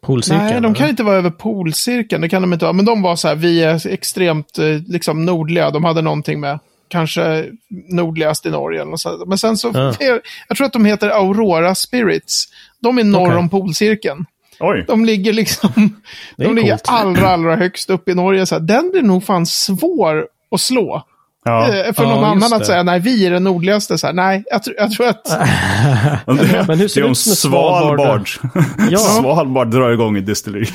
[0.03, 0.43] Polcirkeln.
[0.45, 0.89] Nej, de kan eller?
[0.89, 2.21] inte vara över polcirkeln.
[2.21, 2.73] Det kan de inte vara.
[2.73, 5.71] Men de var så här, vi är extremt eh, liksom nordliga.
[5.71, 7.45] De hade någonting med kanske
[7.89, 8.85] nordligast i Norge.
[8.85, 9.27] Något sånt.
[9.27, 9.93] Men sen så, Ja.
[10.47, 12.45] jag tror att de heter Aurora Spirits.
[12.81, 13.37] De är norr Okej.
[13.37, 14.25] om polcirkeln.
[14.59, 15.69] Oj, De ligger liksom,
[16.37, 16.81] de ligger coolt.
[16.87, 18.45] allra, allra högst upp i Norge.
[18.45, 21.03] Så här, den blir nog fan svår att slå.
[21.45, 21.67] Ja.
[21.67, 22.65] Eh, För Ja, någon just annan att det.
[22.65, 23.97] säga, nej, vi är den nordligaste.
[23.97, 25.27] Så här, nej, jag, tror- jag tror att...
[26.67, 28.29] Men hur ser det är det om ut med Svalbard?
[28.29, 28.65] Svalbard.
[28.91, 28.97] Ja.
[28.97, 30.65] Svalbard drar igång ett destilleri.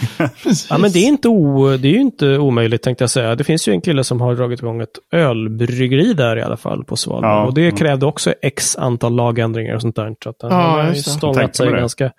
[0.71, 3.35] Ja, men det är, inte o, det är ju inte omöjligt tänkte jag säga.
[3.35, 6.85] Det finns ju en kille som har dragit igång ett ölbryggeri där i alla fall
[6.85, 7.31] på Svalbard.
[7.31, 7.77] Ja, och det mm.
[7.77, 10.15] krävde också x antal lagändringar och sånt där.
[10.25, 10.97] Så att han Ja, har ju det.
[11.03, 11.77] stångat sig det.
[11.79, 12.11] ganska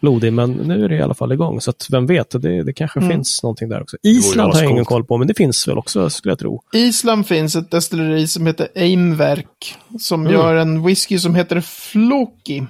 [0.00, 0.32] blodig.
[0.32, 1.60] Men nu är det i alla fall igång.
[1.60, 3.10] Så att vem vet, det, det kanske Mm.
[3.10, 3.96] finns någonting där också.
[4.02, 6.62] Island har jag ingen koll på, men det finns väl också skulle jag tro.
[6.72, 7.93] Island finns ett destilleri
[8.28, 9.74] som heter Aimverk.
[9.98, 10.32] Som Mm.
[10.32, 12.62] gör en whisky som heter Floki.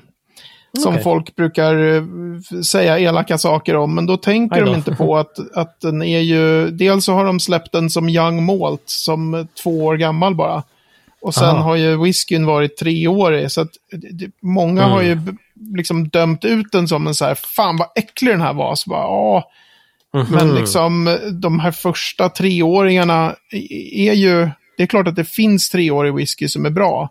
[0.79, 1.03] Som Okej.
[1.03, 2.03] folk brukar eh,
[2.63, 3.95] säga elaka saker om.
[3.95, 6.71] Men då tänker de inte på att, att den är ju...
[6.71, 10.63] Dels så har de släppt den som Young Malt, som två år gammal bara.
[11.23, 11.59] Och sen Aha.
[11.63, 13.51] har ju whiskyn varit treårig.
[13.53, 13.71] Så att
[14.13, 14.93] det, många Mm.
[14.93, 15.33] har ju b-
[15.77, 18.75] liksom dömt ut den som en så här, fan vad äcklig den här var.
[18.75, 19.51] Så bara, ja,
[20.13, 20.57] men Mhm.
[20.57, 23.35] liksom de här första treåringarna
[23.93, 24.51] är ju...
[24.77, 27.11] Det är klart att det finns treårig whisky som är bra.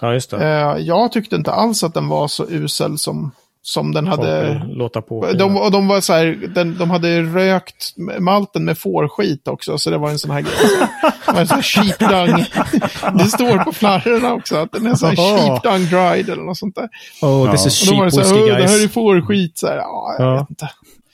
[0.00, 0.36] Ja, just det.
[0.46, 3.30] Eh, jag tyckte inte alls att den var så usel som,
[3.62, 4.62] som den hade...
[4.68, 5.26] låta på.
[5.32, 9.90] De, och de var så här, den, de hade rökt malten med fårskit också, så
[9.90, 10.52] det var en sån här grej.
[11.26, 12.44] Det var en sån här sheep dung.
[13.18, 15.38] Det står på flarrorna också att den är så här Jaha.
[15.38, 16.88] sheep dung dried eller något sånt där.
[17.22, 17.68] Oh, this Ja.
[17.68, 18.92] is Och då var det så här, whiskey "Åh, det här är guys.
[18.92, 19.58] fårskit.
[19.58, 20.34] Så här, ja, jag Ja.
[20.40, 20.70] vet inte.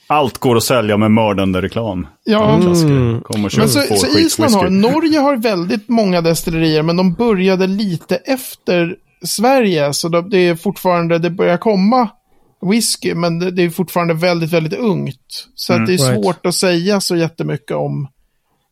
[0.07, 2.07] Allt går att sälja med mördande reklam.
[2.23, 3.21] Ja, Mm.
[3.21, 4.91] Kom och köp Men så, så Island har, whisky.
[4.91, 9.93] Norge har väldigt många destillerier, men de började lite efter Sverige.
[9.93, 12.09] Så de, det är fortfarande, det börjar komma
[12.71, 15.47] whisky, men det, är fortfarande väldigt, väldigt ungt.
[15.55, 16.23] Så att det är right.
[16.23, 18.07] svårt att säga så jättemycket om.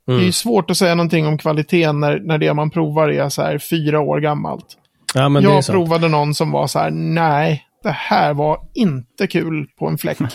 [0.07, 0.31] Det är Mm.
[0.31, 3.99] svårt att säga någonting om kvaliteten när, när det man provar är så här fyra
[3.99, 4.65] år gammalt.
[5.13, 8.59] Ja, men det är Jag provade någon som var så här, nej, det här var
[8.73, 10.17] inte kul på en fläck.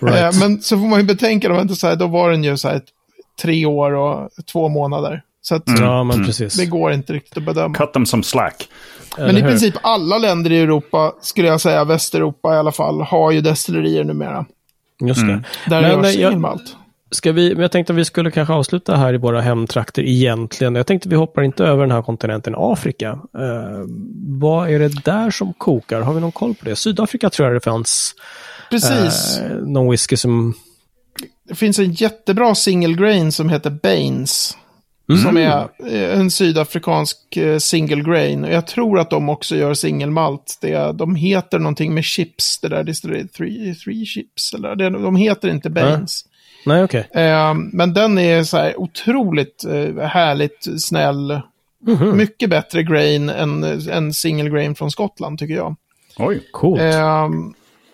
[0.00, 0.34] Right.
[0.34, 2.56] Eh, Men så får man ju betänka, då, inte så här, då var den ju
[2.56, 2.84] så här ett,
[3.42, 5.22] tre år och två månader.
[5.42, 6.54] Så att Ja, men precis.
[6.56, 7.74] det går inte riktigt att bedöma.
[7.74, 8.68] Cut them some slack.
[9.18, 9.48] Men Eller i hur?
[9.50, 14.04] princip alla länder i Europa, skulle jag säga, Västeuropa i alla fall, har ju destillerier
[14.04, 14.44] numera.
[15.00, 15.32] Just det.
[15.32, 15.44] Mm.
[15.68, 16.76] Där Men, görs eh, jag- singelmalt.
[17.14, 20.74] Ska vi, men jag tänkte att vi skulle kanske avsluta här i våra hemtrakter egentligen.
[20.74, 23.08] Jag tänkte att vi hoppar inte över den här kontinenten Afrika.
[23.38, 23.84] Eh,
[24.40, 26.00] vad är det där som kokar?
[26.00, 26.76] Har vi någon koll på det?
[26.76, 28.14] Sydafrika tror jag det fanns
[28.70, 29.38] Precis.
[29.38, 30.54] eh, någon whisky som...
[31.48, 34.56] Det finns en jättebra single grain som heter Baines.
[35.08, 35.22] Mm.
[35.22, 38.44] Som är eh, en sydafrikansk eh, single grain.
[38.44, 40.58] Och jag tror att de också gör singelmalt.
[40.94, 43.32] De heter någonting med chips, det där distilleriet.
[43.32, 44.54] Three, three chips.
[44.54, 46.24] Eller, de heter inte Baines.
[46.66, 47.08] Nej, okej.
[47.14, 51.40] Eh, men den är så här otroligt eh, härligt snäll.
[51.86, 52.16] Mhm.
[52.16, 55.76] Mycket bättre grain än, än single grain från Skottland tycker jag.
[56.18, 56.40] Oj.
[56.52, 56.80] Coolt.
[56.80, 57.28] Eh,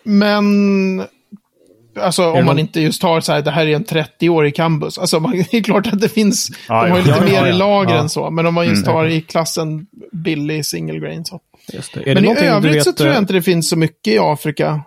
[0.03, 1.03] men
[1.99, 4.97] alltså om man någon- inte just tar så här, det här är en 30-årig cambus.
[4.97, 7.41] Alltså man, det är klart att det finns, Ja, de har ju ja, lite ja,
[7.41, 7.55] mer ja.
[7.55, 7.99] i lager Ja.
[8.01, 8.29] än så.
[8.29, 8.93] Men om man just Mm.
[8.95, 11.39] tar i klassen billig single grain så.
[11.73, 11.99] Just det.
[12.11, 14.13] Är det Men i övrigt vet, så tror jag eh, inte det finns så mycket
[14.13, 14.81] i Afrika.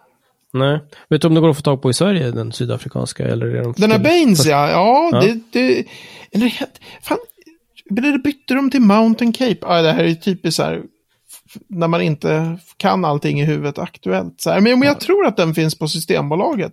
[0.54, 0.80] Nej.
[1.08, 3.24] Vet du om det går att få tag på i Sverige, den sydafrikanska?
[3.28, 5.20] Eller är de Den här Baines ja, ja, Ja.
[5.20, 5.84] det, det,
[6.32, 6.52] eller
[7.02, 7.18] fan,
[7.98, 9.58] eller bytte de till Mountain Cape?
[9.60, 10.82] Ja, det här är typiskt så här,
[11.68, 14.40] när man inte kan allting i huvudet aktuellt.
[14.40, 14.60] Så här.
[14.60, 16.72] Men, men jag tror att den finns på Systembolaget.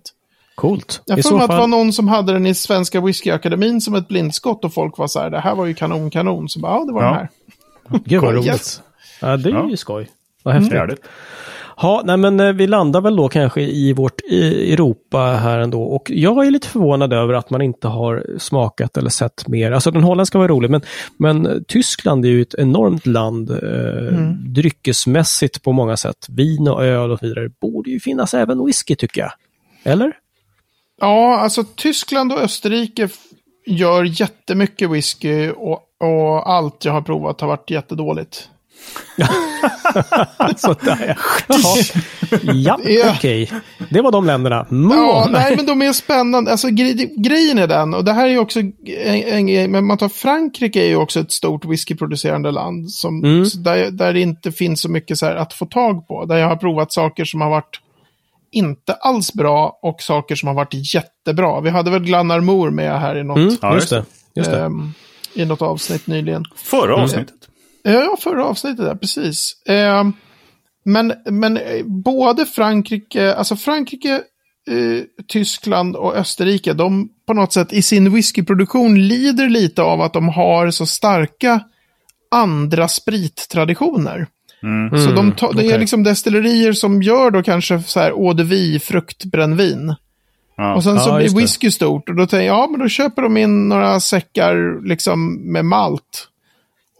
[0.54, 1.02] Coolt.
[1.06, 4.64] Jag mig att det var någon som hade den i Svenska Whiskyakademin som ett blindskott
[4.64, 6.48] och folk var så här, det här var ju kanon, kanon.
[6.48, 7.08] Så bara, ja, det var Ja.
[7.08, 7.28] den här.
[8.04, 8.46] Gud vad roligt.
[8.46, 8.82] Yes.
[9.20, 9.70] Ja, det är Ja.
[9.70, 10.08] ju skoj.
[10.42, 10.72] Vad häftigt.
[10.72, 11.00] Härligt.
[11.82, 15.82] Ja, nej men eh, vi landar väl då kanske i vårt i Europa här ändå.
[15.82, 19.72] Och jag är lite förvånad över att man inte har smakat eller sett mer.
[19.72, 20.80] Alltså den holländska var rolig, men,
[21.16, 26.26] men eh, Tyskland är ju ett enormt land eh, dryckesmässigt på många sätt.
[26.28, 27.50] Vin och öl och så vidare.
[27.60, 29.32] Borde ju finnas även whisky tycker jag.
[29.84, 30.12] Eller?
[31.00, 33.08] Ja, alltså Tyskland och Österrike
[33.66, 38.48] gör jättemycket whisky och, och allt jag har provat har varit jättedåligt.
[40.56, 41.16] Sådär
[41.48, 41.64] ja.
[42.42, 43.12] Ja, Ja.
[43.16, 43.50] okej.
[43.90, 44.66] Det var de länderna.
[44.70, 46.50] Move Ja, nej, men de är spännande.
[46.50, 48.72] Alltså, gre grejen är den, och det här är ju också en,
[49.06, 53.44] en grej, men man tar Frankrike är ju också ett stort whiskyproducerande land, som, Mm.
[53.56, 56.24] där, där det inte finns så mycket så här att få tag på.
[56.24, 57.80] Där jag har provat saker som har varit
[58.52, 61.60] inte alls bra och saker som har varit jättebra.
[61.60, 64.04] Vi hade väl Glenarmor med här i något, Mm, Ja, just det.
[64.34, 64.60] Just det.
[64.60, 64.92] ehm,
[65.34, 66.44] i något avsnitt nyligen.
[66.56, 67.34] Förra avsnittet.
[67.84, 69.62] Ja, förra avsnittet där, precis.
[69.66, 70.04] Eh,
[70.84, 74.14] men, men eh, både Frankrike, alltså Frankrike,
[74.70, 80.12] eh, Tyskland och Österrike, de på något sätt i sin whiskyproduktion lider lite av att
[80.12, 81.60] de har så starka
[82.30, 84.26] andra sprittraditioner.
[85.04, 85.78] Så de ta, det är okej.
[85.78, 89.94] liksom destillerier som gör då kanske så här eau de vie, fruktbrännvin.
[90.56, 90.74] Ja.
[90.74, 91.36] Och sen så Ja, blir det.
[91.36, 95.34] whisky stort och då tänker jag, ja men då köper de in några säckar liksom
[95.52, 96.28] med malt.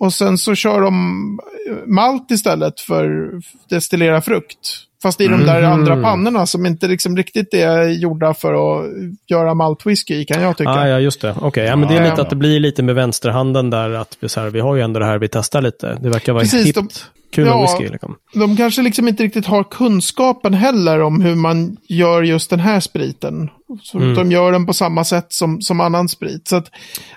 [0.03, 1.39] Och sen så kör de
[1.87, 3.31] malt istället för
[3.71, 4.59] destillera frukt.
[5.03, 5.73] Fast i de där Mhm.
[5.73, 8.87] andra pannorna som inte liksom riktigt är gjorda för att
[9.31, 10.71] göra maltwhisky i kan jag tycka.
[10.71, 11.35] Ah, ja, just det.
[11.41, 12.23] Okej, ja, men det är Ja, lite ja.
[12.23, 13.91] att det blir lite med vänsterhanden där.
[13.91, 15.99] Att vi, så här, vi har ju ändå det här vi testar lite.
[16.03, 16.77] Det verkar vara Precis, hippt.
[16.77, 16.89] de-
[17.33, 17.63] Kul ja.
[17.63, 17.89] whisky.
[17.93, 18.17] Liksom.
[18.35, 22.81] De kanske liksom inte riktigt har kunskapen heller om hur man gör just den här
[22.81, 23.51] spriten.
[23.83, 24.15] Så Mm.
[24.15, 26.49] de gör den på samma sätt som, som annan sprit.
[26.49, 26.71] Så att,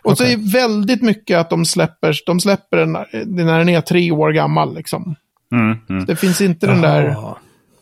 [0.03, 0.33] och så Okej.
[0.33, 2.91] är det väldigt mycket att de släpper, de släpper den
[3.45, 4.75] när den är tre år gammal.
[4.75, 5.15] Liksom.
[5.51, 6.05] Mm, mm.
[6.05, 7.05] Det finns inte den där,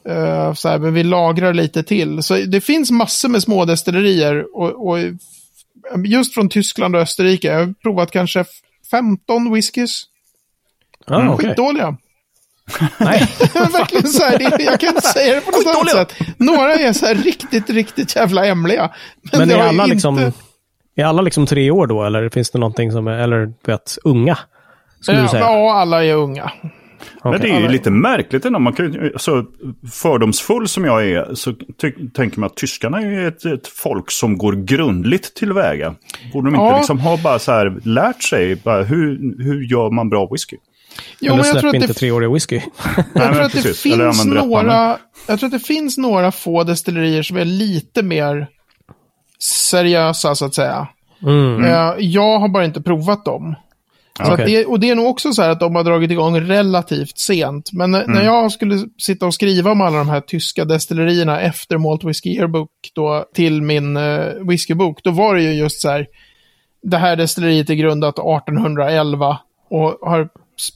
[0.09, 2.23] eh, så här, men vi lagrar lite till.
[2.23, 4.57] Så det finns massor med små destillerier.
[4.57, 4.97] Och, och
[6.05, 7.47] just från Tyskland och Österrike.
[7.47, 8.45] Jag har provat kanske
[8.91, 10.03] 15 whiskys.
[11.07, 11.49] Ah, okej.
[11.49, 11.97] Skitdåliga.
[12.97, 13.19] Nej.
[13.53, 16.27] Verkligen så här, jag kan inte säga det på något annat sätt.
[16.37, 18.91] Några är så här riktigt, riktigt jävla hemliga.
[19.37, 20.31] Men det är alla, inte- liksom,
[20.95, 22.03] är alla liksom tre år då?
[22.03, 24.37] Eller finns det någonting som är, eller vet, unga?
[25.01, 25.41] Skulle du Ja, säga?
[25.43, 26.51] ja, alla är unga.
[27.23, 28.59] Men det är ju lite märkligt ändå.
[28.59, 29.45] Man kan, alltså,
[29.91, 34.37] fördomsfull som jag är så ty- tänker man att tyskarna är ett, ett folk som
[34.37, 35.95] går grundligt tillväga.
[36.33, 36.77] Borde de inte Ja.
[36.77, 39.07] liksom ha bara så här lärt sig bara hur,
[39.43, 40.57] hur gör man bra whisky?
[41.19, 42.61] Jo, eller men jag släpp tror att inte det treåriga whisky.
[43.13, 47.37] Jag tror att det finns några, jag tror att det finns några få destillerier som
[47.37, 48.47] är lite mer
[49.39, 50.87] seriösa så att säga.
[51.23, 51.65] Mm.
[51.65, 53.55] Eh, Jag har bara inte provat dem.
[54.17, 54.45] Så att Okej.
[54.45, 57.69] det, och det är nog också så här att de har dragit igång relativt sent.
[57.73, 58.15] Men när, Mm.
[58.15, 62.29] när jag skulle sitta och skriva om alla de här tyska destillerierna efter Malt Whisky
[62.29, 66.07] Yearbook då, till min uh, whiskybok, då var det ju just så här.
[66.83, 69.37] Det här destilleriet är grundat 1811
[69.69, 70.29] och har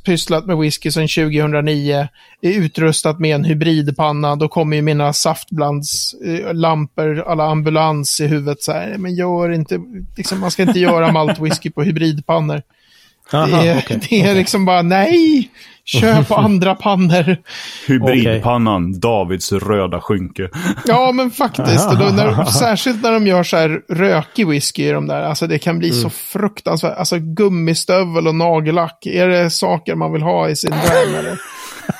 [0.05, 2.07] pysslat med whisky sedan 2009.
[2.41, 4.35] Är utrustat med en hybridpanna.
[4.35, 8.97] Då kommer ju mina saftblandslampor, eh, alla ambulans i huvudet så här.
[8.97, 9.79] Men gör inte,
[10.17, 12.61] liksom, man ska inte göra maltwhisky på hybridpannor.
[13.33, 13.99] Aha, Det är, okej.
[14.09, 15.49] det är liksom bara nej,
[15.85, 17.37] köp andra pannor.
[17.87, 20.49] Hybridpannan, Davids röda skynke.
[20.85, 21.87] Ja, men faktiskt.
[21.87, 25.21] Och då, när, särskilt när de gör så här rökig whisky i de där.
[25.21, 26.01] Alltså det kan bli Mm.
[26.01, 26.97] så fruktansvärt.
[26.97, 29.05] Alltså gummistövel och nagellack.
[29.05, 31.39] Är det saker man vill ha i sin dröm eller?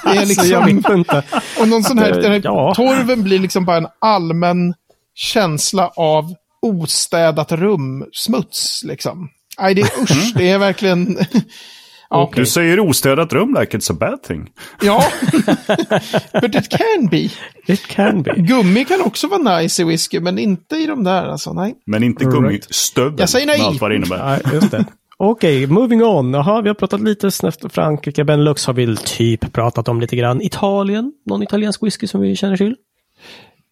[0.04, 1.24] Det är Alltså, jag liksom, vet inte.
[1.60, 2.74] och någon sån här, den här Ja.
[2.76, 4.74] torven blir liksom bara en allmän
[5.16, 9.30] känsla av ostädat rum, smuts liksom.
[9.60, 11.18] Nej, det är usch, det är verkligen...
[12.10, 14.50] ja, Du säger ostädat rum like it's a bad thing.
[14.82, 15.04] ja.
[16.42, 17.30] but it can be.
[17.74, 18.34] It can be.
[18.38, 21.54] Gummi kan också vara nice i whisky, men inte i de där alltså.
[21.54, 21.76] Nej.
[21.86, 22.36] Men inte Right.
[22.36, 23.16] gummistövel.
[23.20, 23.58] Jag säger nej.
[23.60, 24.26] Med allt vad det innebär.
[24.26, 24.86] Nej, just det.
[25.20, 26.34] Okej, moving on.
[26.34, 28.24] Jaha, vi har pratat lite snabbt Frankrike.
[28.24, 30.42] Benelux har vi typ pratat om lite grann.
[30.42, 31.12] Italien?
[31.26, 32.76] Någon italiensk whisky som vi känner till?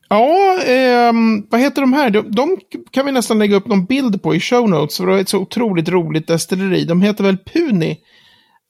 [0.10, 2.10] Ja, ehm, vad heter de här?
[2.10, 2.58] De, de
[2.92, 4.98] kan vi nästan lägga upp någon bild på i show notes.
[4.98, 6.86] För det är ett så otroligt roligt destilleri.
[6.86, 7.98] De heter väl Puni.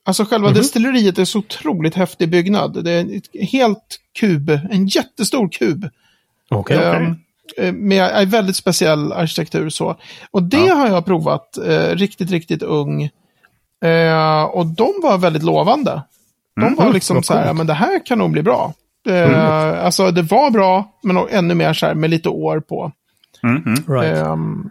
[0.06, 2.84] Alltså själva destilleriet är så otroligt häftig byggnad.
[2.84, 5.90] Det är en helt kub, en jättestor kub.
[6.50, 6.78] Okej.
[6.78, 7.16] Ehm,
[7.58, 9.98] eh, med väldigt speciell arkitektur så.
[10.32, 13.04] Och det har jag provat, eh, riktigt, riktigt ung.
[13.84, 16.02] Eh, och de var väldigt lovande.
[16.56, 18.74] De var liksom vad så här, ja, men det här kan nog bli bra.
[19.06, 22.92] Eh, Alltså det var bra, men ännu mer så här med lite år på.
[23.44, 23.84] Mm, mm.
[24.02, 24.18] Right.
[24.28, 24.70] Ehm,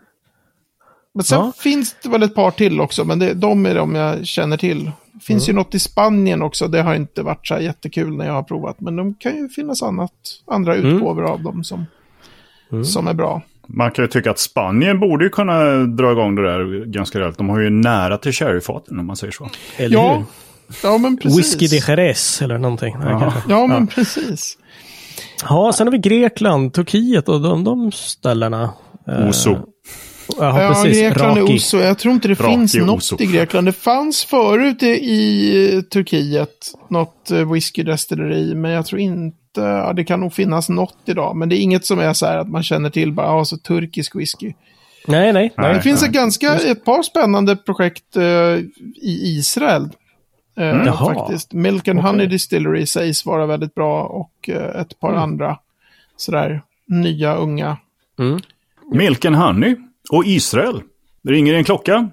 [1.14, 1.52] men sen Ja.
[1.58, 4.90] finns det väl ett par till också, men det, de är de jag känner till.
[5.12, 8.26] Det finns ju något i Spanien också, det har inte varit så här jättekul när
[8.26, 8.80] jag har provat.
[8.80, 10.12] Men de kan ju finnas annat,
[10.46, 11.86] andra utgåvor av dem som,
[12.84, 13.42] som är bra.
[13.66, 17.38] Man kan ju tycka att Spanien borde ju kunna dra igång det där ganska rejält.
[17.38, 19.48] De har ju nära till sherryfaten om man säger så.
[19.76, 20.24] Eller Ja, hur?
[20.82, 21.38] Ja men precis.
[21.38, 22.96] Whisky de Jerez eller någonting.
[22.98, 23.40] Nej, kanske.
[23.48, 24.58] Ja, men precis.
[25.48, 28.72] Ja, sen har vi Grekland, Turkiet och de, de ställena.
[29.08, 29.50] Eh, Oso.
[29.50, 29.64] Ja,
[30.38, 31.00] Ja, precis.
[31.00, 31.52] Grekland Raki.
[31.52, 31.78] är Oso.
[31.78, 33.16] Jag tror inte det Raki finns något Oso.
[33.20, 33.68] i Grekland.
[33.68, 40.04] Det fanns förut i, i Turkiet något eh, whiskydestilleri, men jag tror inte, ja, det
[40.04, 41.36] kan nog finnas något idag.
[41.36, 43.56] Men det är inget som är så här att man känner till bara, ja, så
[43.56, 44.52] turkisk whisky.
[45.06, 45.52] Nej, nej.
[45.56, 45.74] nej.
[45.74, 46.08] Det finns nej.
[46.08, 48.58] ett ganska, ett par spännande projekt eh,
[49.02, 49.88] i Israel.
[50.56, 51.14] Eh, Jaha.
[51.14, 51.52] faktiskt.
[51.52, 52.10] Milk and Okej.
[52.10, 55.58] Honey Distillery sägs vara väldigt bra och eh, ett par andra
[56.16, 57.76] sådär nya unga.
[58.18, 58.40] Mm.
[58.92, 59.76] Milk and Honey
[60.10, 60.80] och Israel.
[61.22, 62.10] Det ringer en klocka.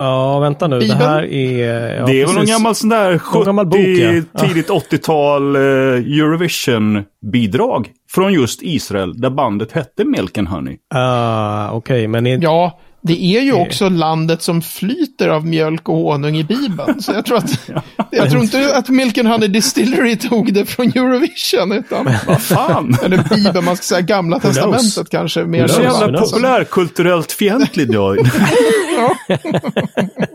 [0.00, 0.78] Ja, vänta nu.
[0.78, 0.98] Bibeln?
[0.98, 1.96] Det här är...
[1.96, 4.22] Ja, det är väl någon gammal sån där 70, gammal bok, ja.
[4.38, 10.78] tidigt 80-tal eh, Eurovision-bidrag från just Israel, där bandet hette Milk and Honey.
[10.94, 12.26] Ah, Okej, men...
[12.26, 12.38] Är...
[12.42, 17.02] Ja, det är ju också landet som flyter av mjölk och honung i Bibeln.
[17.02, 17.70] Så jag tror att,
[18.10, 22.96] jag tror inte att Milk and Honey Distillery tog det från Eurovision, utan, Vad fan!
[23.04, 24.54] eller Bibeln, man ska säga gamla knows?
[24.56, 25.44] testamentet kanske.
[25.44, 26.00] Mer Så knows?
[26.00, 26.32] jävla knows?
[26.32, 28.16] populärkulturellt fientlig då.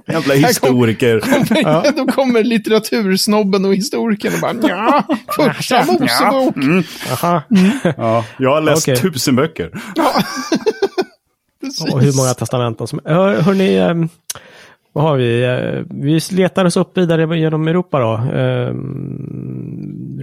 [0.08, 1.22] jävla historiker.
[1.98, 5.04] Då kommer litteratursnobben och historikern och bara ja,
[5.36, 6.56] första Mosebok.
[7.12, 7.42] Aha.
[7.98, 8.98] Ja, jag har läst Okej.
[8.98, 9.72] tusen böcker.
[11.66, 11.94] Precis.
[11.94, 13.00] Och hur många testamenten som...
[13.06, 13.94] Hör, hörni, eh,
[14.96, 15.44] vad har vi?
[15.44, 18.14] Eh, vi letar oss upp vidare genom Europa då.
[18.14, 18.74] Eh,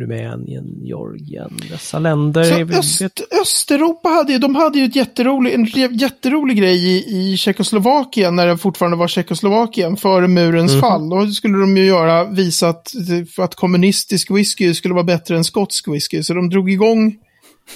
[0.01, 2.45] Rumänien, Georgien, dessa länder.
[2.45, 5.65] Så Öst, Östeuropa hade ju, de hade ju ett jätterolig, en
[5.99, 11.09] jätterolig grej i, i Tjeckoslovakien när det fortfarande var Tjeckoslovakien före murens fall.
[11.09, 12.93] Då skulle de ju göra, visa att,
[13.39, 16.23] att kommunistisk whisky skulle vara bättre än skotsk whisky.
[16.23, 17.17] Så de drog igång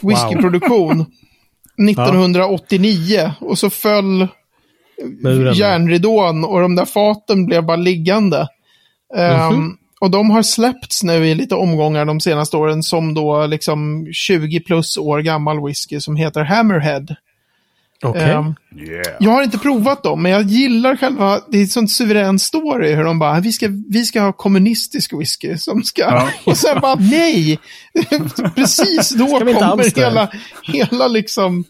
[0.03, 1.07] whiskyproduktion
[1.79, 4.29] 1989 och så föll
[5.23, 5.55] Muren.
[5.55, 8.49] järnridån och de där faten blev bara liggande.
[9.17, 14.09] Ehm, och de har släppts nu i lite omgångar de senaste åren som då liksom
[14.13, 17.07] 20 plus år gammal whisky som heter Hammerhead.
[18.03, 18.31] Okej.
[18.31, 19.17] Ehm, Yeah.
[19.21, 22.95] jag har inte provat dem, men jag gillar själva, det är en sån suverän story
[22.95, 26.29] hur de bara, vi ska, vi ska ha kommunistisk whisky som ska, Ja.
[26.45, 27.59] och sen bara nej!
[28.55, 30.01] Precis då kommer det?
[30.01, 30.31] hela,
[30.63, 31.65] hela liksom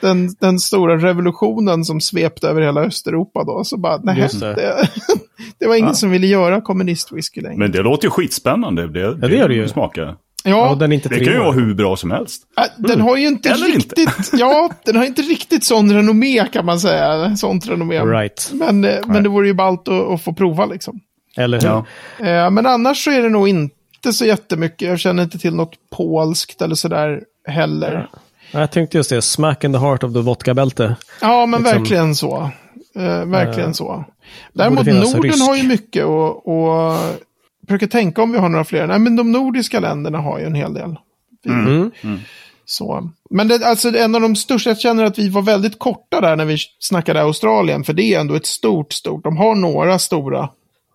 [0.00, 3.64] den, den stora revolutionen som svepte över hela Östeuropa då.
[3.64, 4.54] Så bara, nej, det.
[4.54, 4.88] det.
[5.58, 7.58] Det, var ingen som ville göra kommunistwhisky längre.
[7.58, 8.88] Men det låter ju skitspännande.
[8.88, 9.68] Det, det gör det ju.
[9.68, 10.16] Smaka.
[10.46, 12.42] Ja, ja, den är inte Det kan ju vara hur bra som helst.
[12.58, 13.94] äh, den har ju inte Eller inte.
[14.00, 17.36] riktigt, ja, den har inte riktigt sån renommé kan man säga.
[17.36, 18.00] Sånt renommé.
[18.00, 18.50] Right.
[18.52, 21.00] Men, eh, men det vore ju ballt att, att få prova liksom.
[21.36, 21.68] Eller hur?
[21.68, 21.84] Ja.
[22.44, 24.88] Eh, men annars så är det nog inte så jättemycket.
[24.88, 28.08] Jag känner inte till något polskt eller sådär heller.
[28.50, 30.96] Jag tänkte just det, smack in the heart of the vodka-bälte.
[31.20, 32.50] Ja, men Liksom- verkligen så.
[32.96, 34.04] Eh, verkligen Eh, så.
[34.52, 35.46] Däremot Norden rysk.
[35.46, 36.98] har ju mycket och, och
[37.68, 38.86] försöker tänka om vi har några fler.
[38.86, 40.96] Nej, men de nordiska länderna har ju en hel del.
[41.46, 41.90] Mm.
[42.64, 43.10] Så.
[43.30, 46.36] Men det, alltså, en av de största, jag känner att vi var väldigt korta där
[46.36, 49.24] när vi snackade Australien, för det är ändå ett stort, stort.
[49.24, 50.48] De har några stora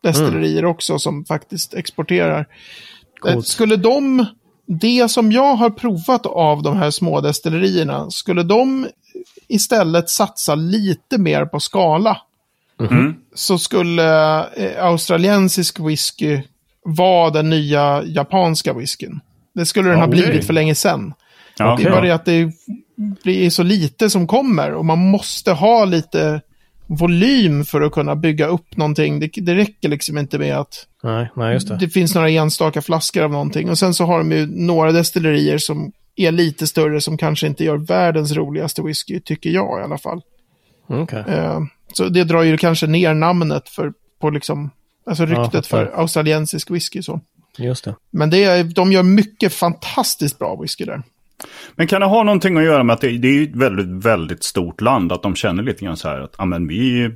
[0.04, 2.40] destillerier också som faktiskt exporterar.
[2.40, 3.48] Eh, Coolt.
[3.48, 4.26] Skulle de,
[4.68, 8.88] det som jag har provat av de här små destillerierna, skulle de
[9.48, 12.18] istället satsa lite mer på skala,
[13.34, 16.42] så skulle eh, australiensisk whisky
[16.96, 19.20] vara den nya japanska whiskyn.
[19.56, 20.22] Det skulle den ha Okej.
[20.22, 21.14] blivit för länge sedan.
[21.58, 22.52] Ja, Det är bara det att det
[23.24, 26.42] blir så lite som kommer och man måste ha lite
[26.88, 29.20] volym för att kunna bygga upp någonting.
[29.20, 31.78] Det, det räcker liksom inte med att Nej, nej, det.
[31.78, 33.70] det finns några enstaka flaskor av någonting.
[33.70, 37.64] Och sen så har de ju några destillerier som är lite större som kanske inte
[37.64, 40.22] gör världens roligaste whisky, tycker jag i alla fall.
[40.88, 41.24] Okej.
[41.28, 41.60] Eh,
[41.94, 44.70] så det drar ju kanske ner namnet för, på liksom,
[45.10, 45.86] alltså ryktet fattar.
[45.86, 47.22] för australiensisk whisky så.
[47.58, 47.96] Just det.
[48.12, 51.04] Men det är, de gör mycket fantastiskt bra whisky där.
[51.76, 54.44] Men kan det ha någonting att göra med att det, det är ett väldigt, väldigt
[54.44, 57.12] stort land, att de känner lite grann så här att, ja men vi,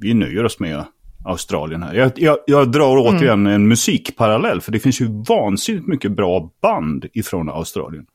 [0.00, 0.84] vi nöjer oss med
[1.24, 1.94] Australien här.
[1.94, 7.06] Jag, jag, jag drar återigen en musikparallell, för det finns ju vansinnigt mycket bra band
[7.12, 8.06] ifrån Australien.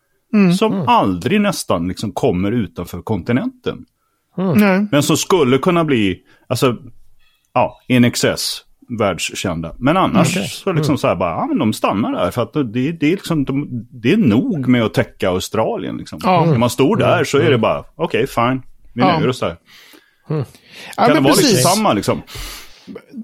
[0.58, 3.86] Som aldrig nästan liksom kommer utanför kontinenten.
[4.56, 4.88] Nej.
[4.91, 6.78] Men som skulle kunna bli, alltså,
[7.54, 8.63] ja, in excess
[9.00, 9.76] världskända.
[9.80, 10.47] Men annars Okej.
[10.47, 12.32] så liksom så här bara, ja men de stannar där.
[12.32, 16.19] För att det, det, är liksom, de, det är nog med att täcka Australien liksom.
[16.23, 16.45] Ja.
[16.45, 18.62] När man står där så är det bara, okej fine,
[18.93, 19.13] vi Ja.
[19.13, 19.56] nöjer oss där.
[20.30, 20.45] Ja, Kan
[20.97, 21.52] men det vara precis.
[21.52, 22.21] lite samma liksom?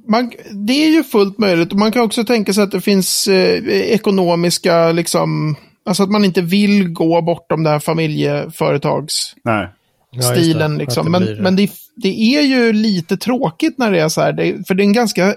[0.07, 0.31] man,
[0.67, 1.71] det är ju fullt möjligt.
[1.71, 6.25] Och man kan också tänka sig att det finns eh, ekonomiska, liksom, alltså att man
[6.25, 9.71] inte vill gå bortom det här familjeföretagsstilen.
[10.11, 10.77] Ja, det.
[10.77, 11.05] Liksom.
[11.05, 14.33] det Men, men det, det är ju lite tråkigt när det är så här.
[14.33, 15.33] Det, för det är en ganska eh,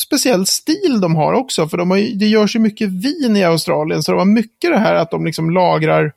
[0.00, 1.68] speciell stil de har också.
[1.68, 4.02] För de har, det görs ju mycket vin i Australien.
[4.02, 6.12] Så de har mycket det här att de liksom lagrar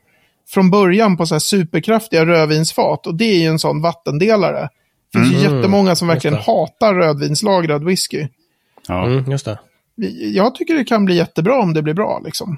[0.49, 3.07] från början på så här superkraftiga rödvinsfat.
[3.07, 4.69] Och det är ju en sån vattendelare.
[5.13, 6.41] Det finns ju jättemånga som verkligen det.
[6.41, 8.27] hatar rödvinslagrad whisky.
[8.87, 9.05] Ja.
[9.05, 9.59] Mm, just det.
[10.33, 12.57] Jag tycker det kan bli jättebra om det blir bra liksom.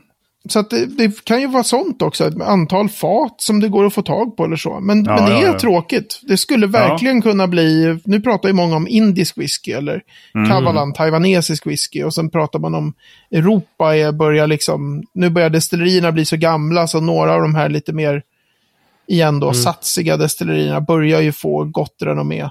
[0.49, 3.85] Så att det, det kan ju vara sånt också, ett antal fat som det går
[3.85, 4.79] att få tag på eller så.
[4.79, 5.59] Men, Ja, men det ja, är ja.
[5.59, 6.19] tråkigt.
[6.23, 10.01] Det skulle verkligen kunna bli, nu pratar ju många om indisk whisky eller
[10.35, 10.49] Mm.
[10.49, 12.03] kavalan, taiwanesisk whisky.
[12.03, 12.93] Och sen pratar man om
[13.31, 17.69] Europa är, börjar liksom, nu börjar destillerierna bli så gamla så några av de här
[17.69, 18.21] lite mer,
[19.07, 19.39] igen Mm.
[19.39, 22.49] då, satsiga destillerierna börjar ju få gott renommé.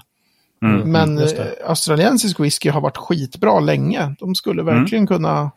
[0.63, 0.91] Mm.
[0.91, 1.37] Men det.
[1.39, 4.15] eh, australiensisk whisky har varit skitbra länge.
[4.19, 4.75] De skulle Mm.
[4.79, 5.51] verkligen kunna,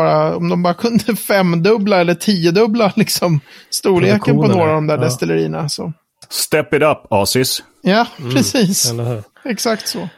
[0.00, 3.40] bara, om de bara kunde femdubbla eller tiodubbla liksom,
[3.70, 5.04] storleken på några av de där ja.
[5.04, 5.68] destillerierna.
[5.68, 5.92] Så.
[6.28, 7.62] Step it up, Asis.
[7.82, 8.90] Ja, precis.
[8.90, 9.22] Eller hur?
[9.44, 10.08] Exakt så.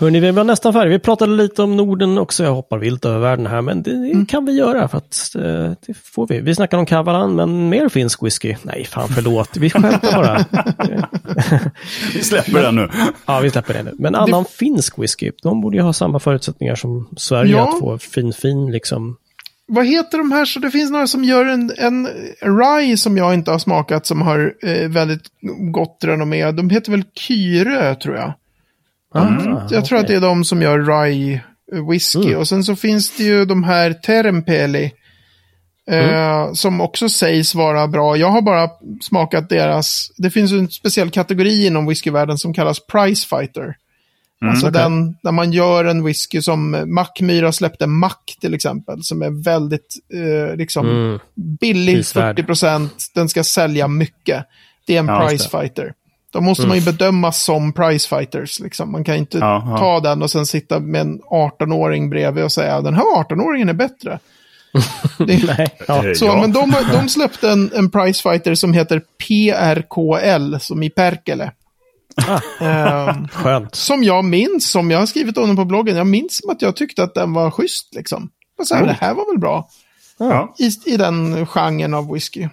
[0.00, 0.90] Hörni, vi var nästan färdiga.
[0.92, 2.44] Vi pratade lite om Norden också.
[2.44, 4.26] Jag hoppar vilt över världen här, men det Mm.
[4.26, 5.42] kan vi göra för att eh,
[5.86, 6.40] det får vi.
[6.40, 8.54] Vi snackar om Kavalan, men mer finsk whisky.
[8.62, 9.56] Nej, fan förlåt.
[9.56, 10.44] Vi skämtar bara.
[12.14, 12.88] Vi släpper den nu.
[13.26, 13.92] ja, vi släpper det nu.
[13.98, 17.68] Men annan finsk whisky, de borde ju ha samma förutsättningar som Sverige Ja.
[17.68, 19.16] att få fin, fin liksom.
[19.66, 20.44] Vad heter de här?
[20.44, 22.08] Så det finns några som gör en, en
[22.42, 25.22] rye som jag inte har smakat som har eh, väldigt
[25.72, 26.50] gott renommé.
[26.52, 28.32] De heter väl Kyre, tror jag.
[29.18, 31.40] Ah, Jag tror att det är de som gör rye
[31.90, 32.26] whisky.
[32.26, 32.38] Mm.
[32.38, 34.84] Och sen så finns det ju de här Terempeli.
[34.84, 34.92] Eh,
[35.90, 36.54] Mm.
[36.54, 38.16] Som också sägs vara bra.
[38.16, 38.68] Jag har bara
[39.02, 40.10] smakat deras.
[40.16, 43.76] Det finns en speciell kategori inom whiskyvärlden som kallas price fighter.
[44.44, 44.82] alltså okej.
[44.82, 49.02] den, där man gör en whisky som Mackmyra släppte Mack till exempel.
[49.02, 51.18] Som är väldigt eh, liksom Mm.
[51.60, 52.36] billig, Prisvärd.
[52.36, 52.94] 40 procent.
[53.14, 54.44] Den ska sälja mycket.
[54.86, 55.92] Det är en Ja, price fighter.
[56.38, 58.60] Då måste man ju bedömas som price fighters.
[58.60, 58.92] Liksom.
[58.92, 59.76] Man kan inte ja.
[59.78, 63.74] ta den och sen sitta med en 18-åring bredvid och säga den här 18-åringen är
[63.74, 64.18] bättre.
[65.18, 66.02] Det, Nej, ja.
[66.14, 66.40] Så, ja.
[66.40, 71.52] men de, de släppte en, en price fighter som heter PRKL, som i Perkele.
[72.26, 72.64] Ah.
[72.64, 73.74] Ehm, Skönt.
[73.74, 76.62] som jag minns, som jag har skrivit om den på bloggen, jag minns som att
[76.62, 77.94] jag tyckte att den var schysst.
[77.94, 78.30] Liksom.
[78.58, 79.68] Och så här, det här var väl bra
[80.18, 80.54] Ja.
[80.58, 82.48] i, i den genren av whisky.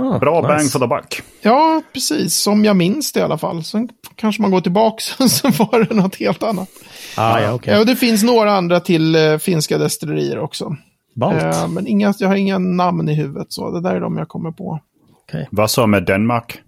[0.00, 0.48] Ah, Bra nice.
[0.48, 1.22] bang for the buck.
[1.42, 2.34] Ja, precis.
[2.36, 3.64] Som jag minns det i alla fall.
[3.64, 6.68] Sen kanske man går tillbaka så var det något helt annat.
[7.16, 7.74] Ah, ja, okej.
[7.74, 10.76] Ja, och det finns några andra till eh, finska destillerier också.
[11.22, 14.28] Eh, men inga, jag har inga namn i huvudet, så det där är de jag
[14.28, 14.80] kommer på.
[15.28, 15.48] Okej.
[15.50, 16.60] Vad så med Danmark?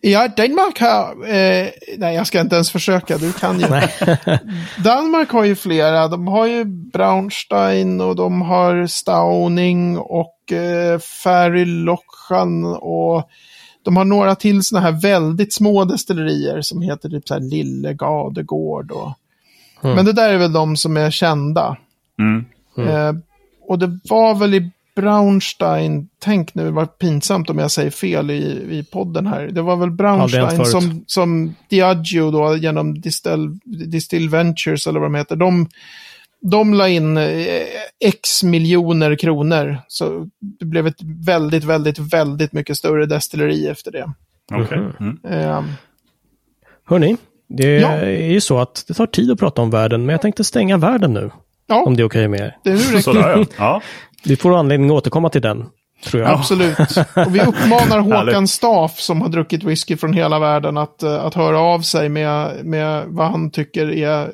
[0.00, 1.28] Ja, Danmark har...
[1.28, 3.66] Eh, nej, jag ska inte ens försöka, du kan ju.
[4.84, 6.08] Danmark har ju flera.
[6.08, 13.28] De har ju Braunstein och de har Stauning och eh, Färylochan och
[13.82, 17.94] de har några till sådana här väldigt små destillerier som heter typ så här Lille
[17.94, 18.90] Gadegård.
[18.90, 19.12] Och...
[19.80, 21.76] Men det där är väl de som är kända.
[22.18, 22.44] Mm.
[22.88, 23.12] Eh,
[23.68, 28.42] och det var väl i Braunstein, tänk nu vad pinsamt om jag säger fel i,
[28.78, 29.46] i podden här.
[29.46, 35.14] Det var väl Braunstein som, som Diageo då genom Distill, Distill Ventures eller vad de
[35.14, 35.36] heter.
[35.36, 35.68] De,
[36.42, 37.62] de la in eh,
[38.04, 39.78] x miljoner kronor.
[39.88, 40.28] Så
[40.58, 44.12] det blev ett väldigt, väldigt, väldigt mycket större destilleri efter det.
[44.52, 44.78] Okej.
[44.78, 45.18] Mhm.
[45.24, 45.48] Mm.
[45.48, 45.64] Eh,
[46.84, 47.16] Hörni,
[47.48, 47.88] det Ja.
[47.88, 50.76] är ju så att det tar tid att prata om världen, men jag tänkte stänga
[50.76, 51.30] världen nu.
[51.66, 52.56] ja, Om det är okej med er.
[52.64, 53.82] det nu räcker Sådär ja.
[54.24, 54.28] Ja.
[54.28, 55.64] Vi får anledning att återkomma till den,
[56.04, 56.32] tror jag.
[56.32, 56.78] Absolut.
[57.26, 58.48] Och vi uppmanar Håkan.
[58.48, 62.64] Staff som har druckit whisky från hela världen att, eh, att höra av sig med,
[62.64, 64.30] med vad han tycker är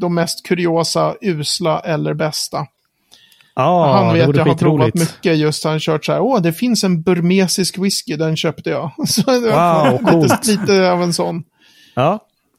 [0.00, 2.66] de mest kuriosa, usla eller bästa.
[3.54, 5.16] Ja, han det vet vore jag har provat skitroligt.
[5.16, 8.90] mycket just, han kört så här, åh det finns en burmesisk whisky, den köpte jag.
[9.08, 10.46] Så Wow, coolt.
[10.46, 11.42] lite av en sån,
[11.94, 12.18] Ja,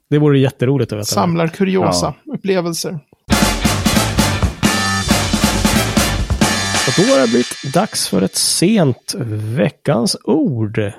[0.10, 1.06] det vore jätteroligt att veta.
[1.06, 3.00] samlar kuriosa upplevelser.
[6.98, 9.16] Och då har det blivit dags för ett sent
[9.58, 10.92] veckans ord.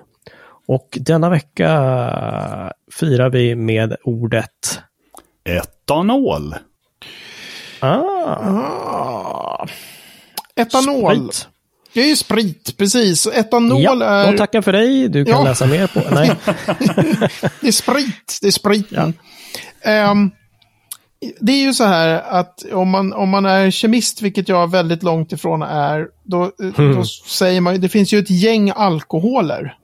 [0.69, 1.69] Och denna vecka
[2.93, 4.81] firar vi med ordet
[5.45, 6.55] Etanol.
[7.81, 9.67] ah, Ah.
[10.57, 11.33] Etanol.
[11.33, 11.49] sprit.
[11.95, 13.27] Det är ju sprit, precis.
[13.27, 14.27] Etanol Ja, är...
[14.33, 15.09] de tackar för dig.
[15.09, 15.45] Du kan Ja.
[15.45, 16.01] läsa mer på...
[16.15, 16.31] Nej.
[17.61, 19.15] Det är sprit, det är spriten.
[19.83, 20.31] Ehm,
[21.41, 25.03] det är ju så här att om man, om man är kemist, vilket jag väldigt
[25.03, 29.77] långt ifrån är, då, då säger man det finns ju ett gäng alkoholer.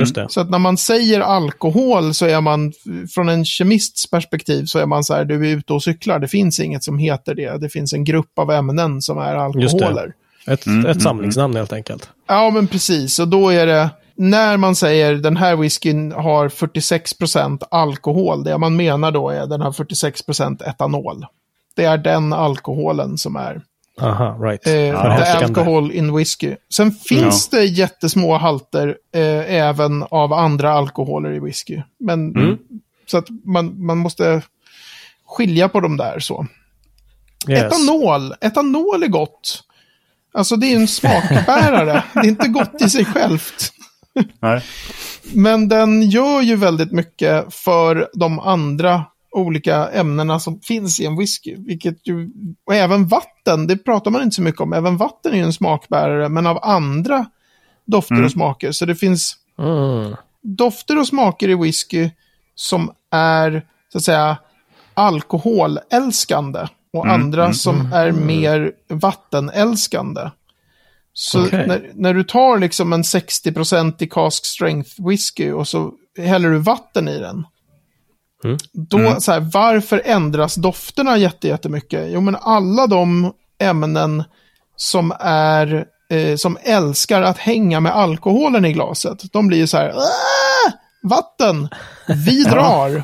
[0.00, 0.26] Just det.
[0.30, 2.72] Så att när man säger alkohol så är man,
[3.14, 6.18] från en kemists perspektiv, så är man så här, du är ute och cyklar.
[6.18, 7.58] Det finns inget som heter det.
[7.60, 9.86] Det finns en grupp av ämnen som är Just det.
[9.86, 10.12] alkoholer.
[10.46, 12.08] Ett, ett samlingsnamn helt enkelt.
[12.26, 13.18] Ja, men precis.
[13.18, 18.76] Och då är det, när man säger den här whiskyn har 46% alkohol, det man
[18.76, 21.26] menar då är den har 46% etanol.
[21.76, 23.62] Det är den alkoholen som är.
[24.00, 24.66] Aha, right.
[24.66, 26.54] Eh, Ja, alcohol in whisky.
[26.74, 31.82] Sen finns det jättesmå halter eh, även av andra alkoholer i whisky.
[32.00, 32.58] Men Mm.
[33.06, 34.42] så att man, man måste
[35.26, 36.46] skilja på dem där så.
[37.48, 37.62] Yes.
[37.62, 38.34] Etanol.
[38.40, 39.62] Etanol är gott.
[40.34, 42.04] Alltså det är en smakbärare.
[42.14, 43.72] det är inte gott i sig självt.
[44.40, 44.62] Nej.
[45.32, 51.16] Men den gör ju väldigt mycket för de andra olika ämnena som finns i en
[51.16, 51.56] whisky.
[51.58, 52.30] Vilket ju,
[52.66, 54.72] och även vatten, det pratar man inte så mycket om.
[54.72, 57.26] Även vatten är ju en smakbärare, men av andra
[57.86, 58.72] dofter och smaker.
[58.72, 60.16] Så det finns Mm.
[60.42, 62.10] dofter och smaker i whisky
[62.54, 64.36] som är, så att säga,
[64.94, 66.66] alkoholälskande.
[66.92, 70.20] Och andra som är mer vattenälskande.
[71.20, 71.66] Så Okej.
[71.66, 76.58] när, när du tar liksom en 60% i cask strength whisky och så häller du
[76.58, 77.46] vatten i den.
[78.44, 78.56] Mm.
[78.72, 82.08] Då, så här, varför ändras dofterna jätte- jättemycket?
[82.10, 84.24] Jo, men alla de ämnen
[84.76, 89.76] som är eh, som älskar att hänga med alkoholen i glaset, de blir ju så
[89.76, 91.68] här, "Åh, vatten,
[92.24, 93.02] vi drar.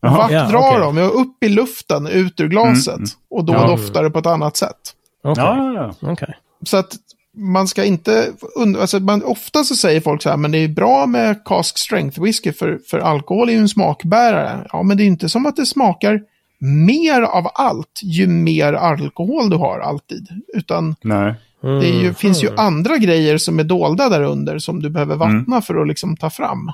[0.00, 1.02] Vart Ja, drar okej.
[1.02, 1.10] de?
[1.20, 3.00] Upp i luften, ut ur glaset.
[3.30, 3.66] Och då Ja.
[3.66, 4.76] doftar det på ett annat sätt.
[5.24, 5.44] Okej.
[5.44, 6.10] Ja, ja, ja.
[6.12, 6.34] Okej.
[6.66, 6.92] Så att
[7.36, 10.68] man ska inte, und- alltså man, ofta så säger folk så här, men det är
[10.68, 14.66] bra med cask strength whisky för, för alkohol är ju en smakbärare.
[14.72, 16.20] Ja, men det är inte som att det smakar
[16.58, 20.28] mer av allt ju mer alkohol du har alltid.
[20.54, 21.34] Utan Nej.
[21.60, 22.54] det är ju, finns Mm.
[22.54, 26.16] ju andra grejer som är dolda där under som du behöver vattna för att liksom
[26.16, 26.70] ta fram.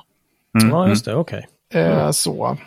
[0.71, 1.15] Ja, just det.
[1.15, 1.47] Okej.
[1.73, 2.57] Eh, så.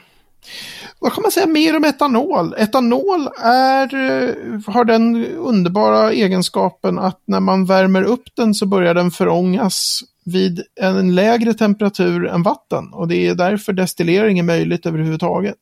[0.99, 2.55] Vad kan man säga mer om etanol?
[2.59, 4.35] Etanol är, eh,
[4.67, 10.63] har den underbara egenskapen att när man värmer upp den så börjar den förångas vid
[10.81, 12.93] en lägre temperatur än vatten.
[12.93, 15.59] Och det är därför destillering är möjligt överhuvudtaget.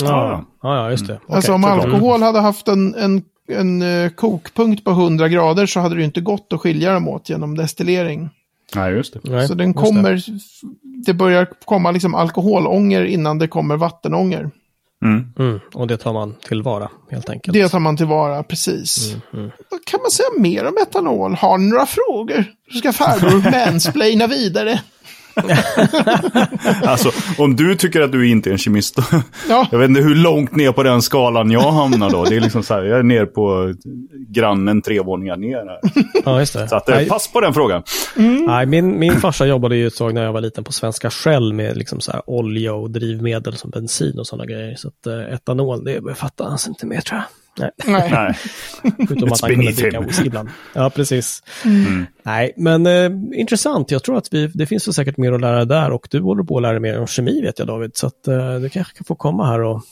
[0.00, 0.44] Ja.
[0.62, 1.14] ja, ja, just det.
[1.22, 5.80] Okej, alltså om alkohol hade haft en, en, en eh, kokpunkt på 100 grader så
[5.80, 8.30] hade det ju inte gått att skilja dem åt genom destillering.
[8.74, 9.20] Nej, just det.
[9.22, 10.22] Nej, så den kommer,
[11.06, 11.14] det.
[11.14, 14.50] börjar komma liksom alkoholånger innan det kommer vattenånger.
[15.04, 15.32] Mm.
[15.38, 15.60] Mm.
[15.74, 17.52] Och det tar man tillvara, helt enkelt.
[17.52, 19.16] Det tar man tillvara, precis.
[19.32, 21.34] Mm, Vad kan man säga mer om etanol?
[21.34, 22.44] Har ni några frågor?
[22.72, 24.80] Så ska farbror mansplaina vidare.
[26.82, 29.02] Alltså, om du tycker att du inte är en kemist, då,
[29.48, 32.24] Ja, jag vet inte hur långt ner på den skalan jag hamnar då.
[32.24, 33.74] Det är liksom så här, jag är ner på
[34.28, 35.78] grannen tre våningar ner här.
[36.24, 36.68] Ja, just det.
[36.68, 37.82] Så att, eh, Nej, pass på den frågan.
[38.46, 41.52] Nej, min, min farsa jobbade ju ett tag när jag var liten på Svenska Shell
[41.52, 44.76] med liksom så här olja och drivmedel som bensin och sådana grejer.
[44.76, 47.43] Så att eh, etanol, det befattar han inte med tror jag.
[47.86, 48.34] Nej,
[48.98, 50.48] utom att han kunde dricka whisky ibland.
[50.72, 51.42] Ja, precis.
[52.22, 53.90] Nej, men eh, intressant.
[53.90, 56.42] Jag tror att vi, det finns väl säkert mer att lära där och du håller
[56.42, 57.96] på att lära dig mer om kemi vet jag David.
[57.96, 59.82] Så att eh, du kanske kan få komma här och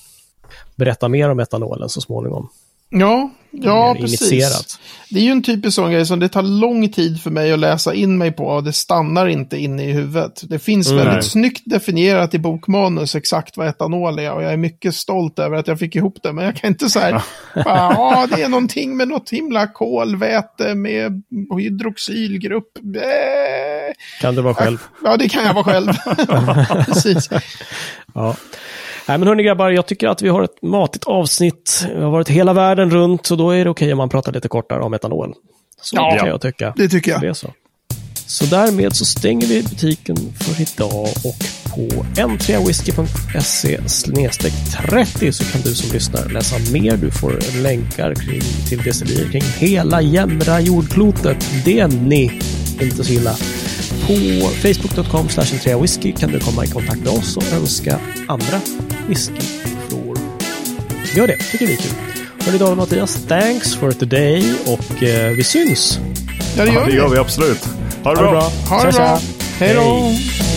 [0.77, 2.49] berätta mer om etanolen så småningom.
[2.89, 4.23] Ja, ja precis.
[4.23, 4.79] initierat.
[5.11, 7.59] Det är ju en typisk sån grej som det tar lång tid för mig att
[7.59, 10.41] läsa in mig på och det stannar inte inne i huvudet.
[10.43, 11.05] Det finns Mm.
[11.05, 15.57] väldigt snyggt definierat i bokmanus exakt vad etanol är och jag är mycket stolt över
[15.57, 16.33] att jag fick ihop det.
[16.33, 17.23] Men jag kan inte så här,
[17.55, 21.23] ja det är någonting med något himla kolväte med
[21.59, 22.73] hydroxylgrupp.
[24.21, 24.79] Kan du vara själv?
[25.05, 25.93] Ja, det kan jag vara själv.
[26.87, 27.29] precis.
[28.15, 28.37] Ja.
[29.09, 31.87] Nej men hörni grabbar, jag tycker att vi har ett matigt avsnitt.
[31.97, 34.49] Vi har varit hela världen runt, så då är det okej om man pratar lite
[34.49, 35.35] kortare om etanol.
[35.81, 36.17] Så Ja.
[36.19, 36.73] kan jag tycka.
[36.77, 37.21] Det tycker jag.
[37.21, 37.51] Det är så.
[38.27, 41.37] Så därmed så stänger vi butiken för idag och
[41.75, 41.81] på
[42.21, 43.79] n3whisky.se
[44.89, 46.97] 30 så kan du som lyssnar läsa mer.
[46.97, 51.51] Du får länkar kring, till destillerier kring hela jämra jordklotet.
[51.65, 52.41] Det är ni
[52.81, 53.37] inte så illa.
[54.07, 54.15] På
[54.63, 55.29] facebook.com
[55.83, 57.99] whisky kan du komma i kontakt med oss och önska
[58.29, 58.61] andra
[59.09, 60.19] whiskyfrågor.
[61.15, 61.93] Gör det, tycker vi är kul.
[62.41, 65.99] Hörni David och Mattias, thanks for today och eh, vi syns!
[66.57, 66.97] Ja, det Ja, gör det vi.
[66.97, 67.65] gör vi absolut.
[68.05, 68.31] Ha det Ha det bra.
[68.31, 68.77] bra!
[68.77, 69.21] Ha det Tja, bra.
[69.59, 69.81] Hej då.
[69.81, 70.52] Hej.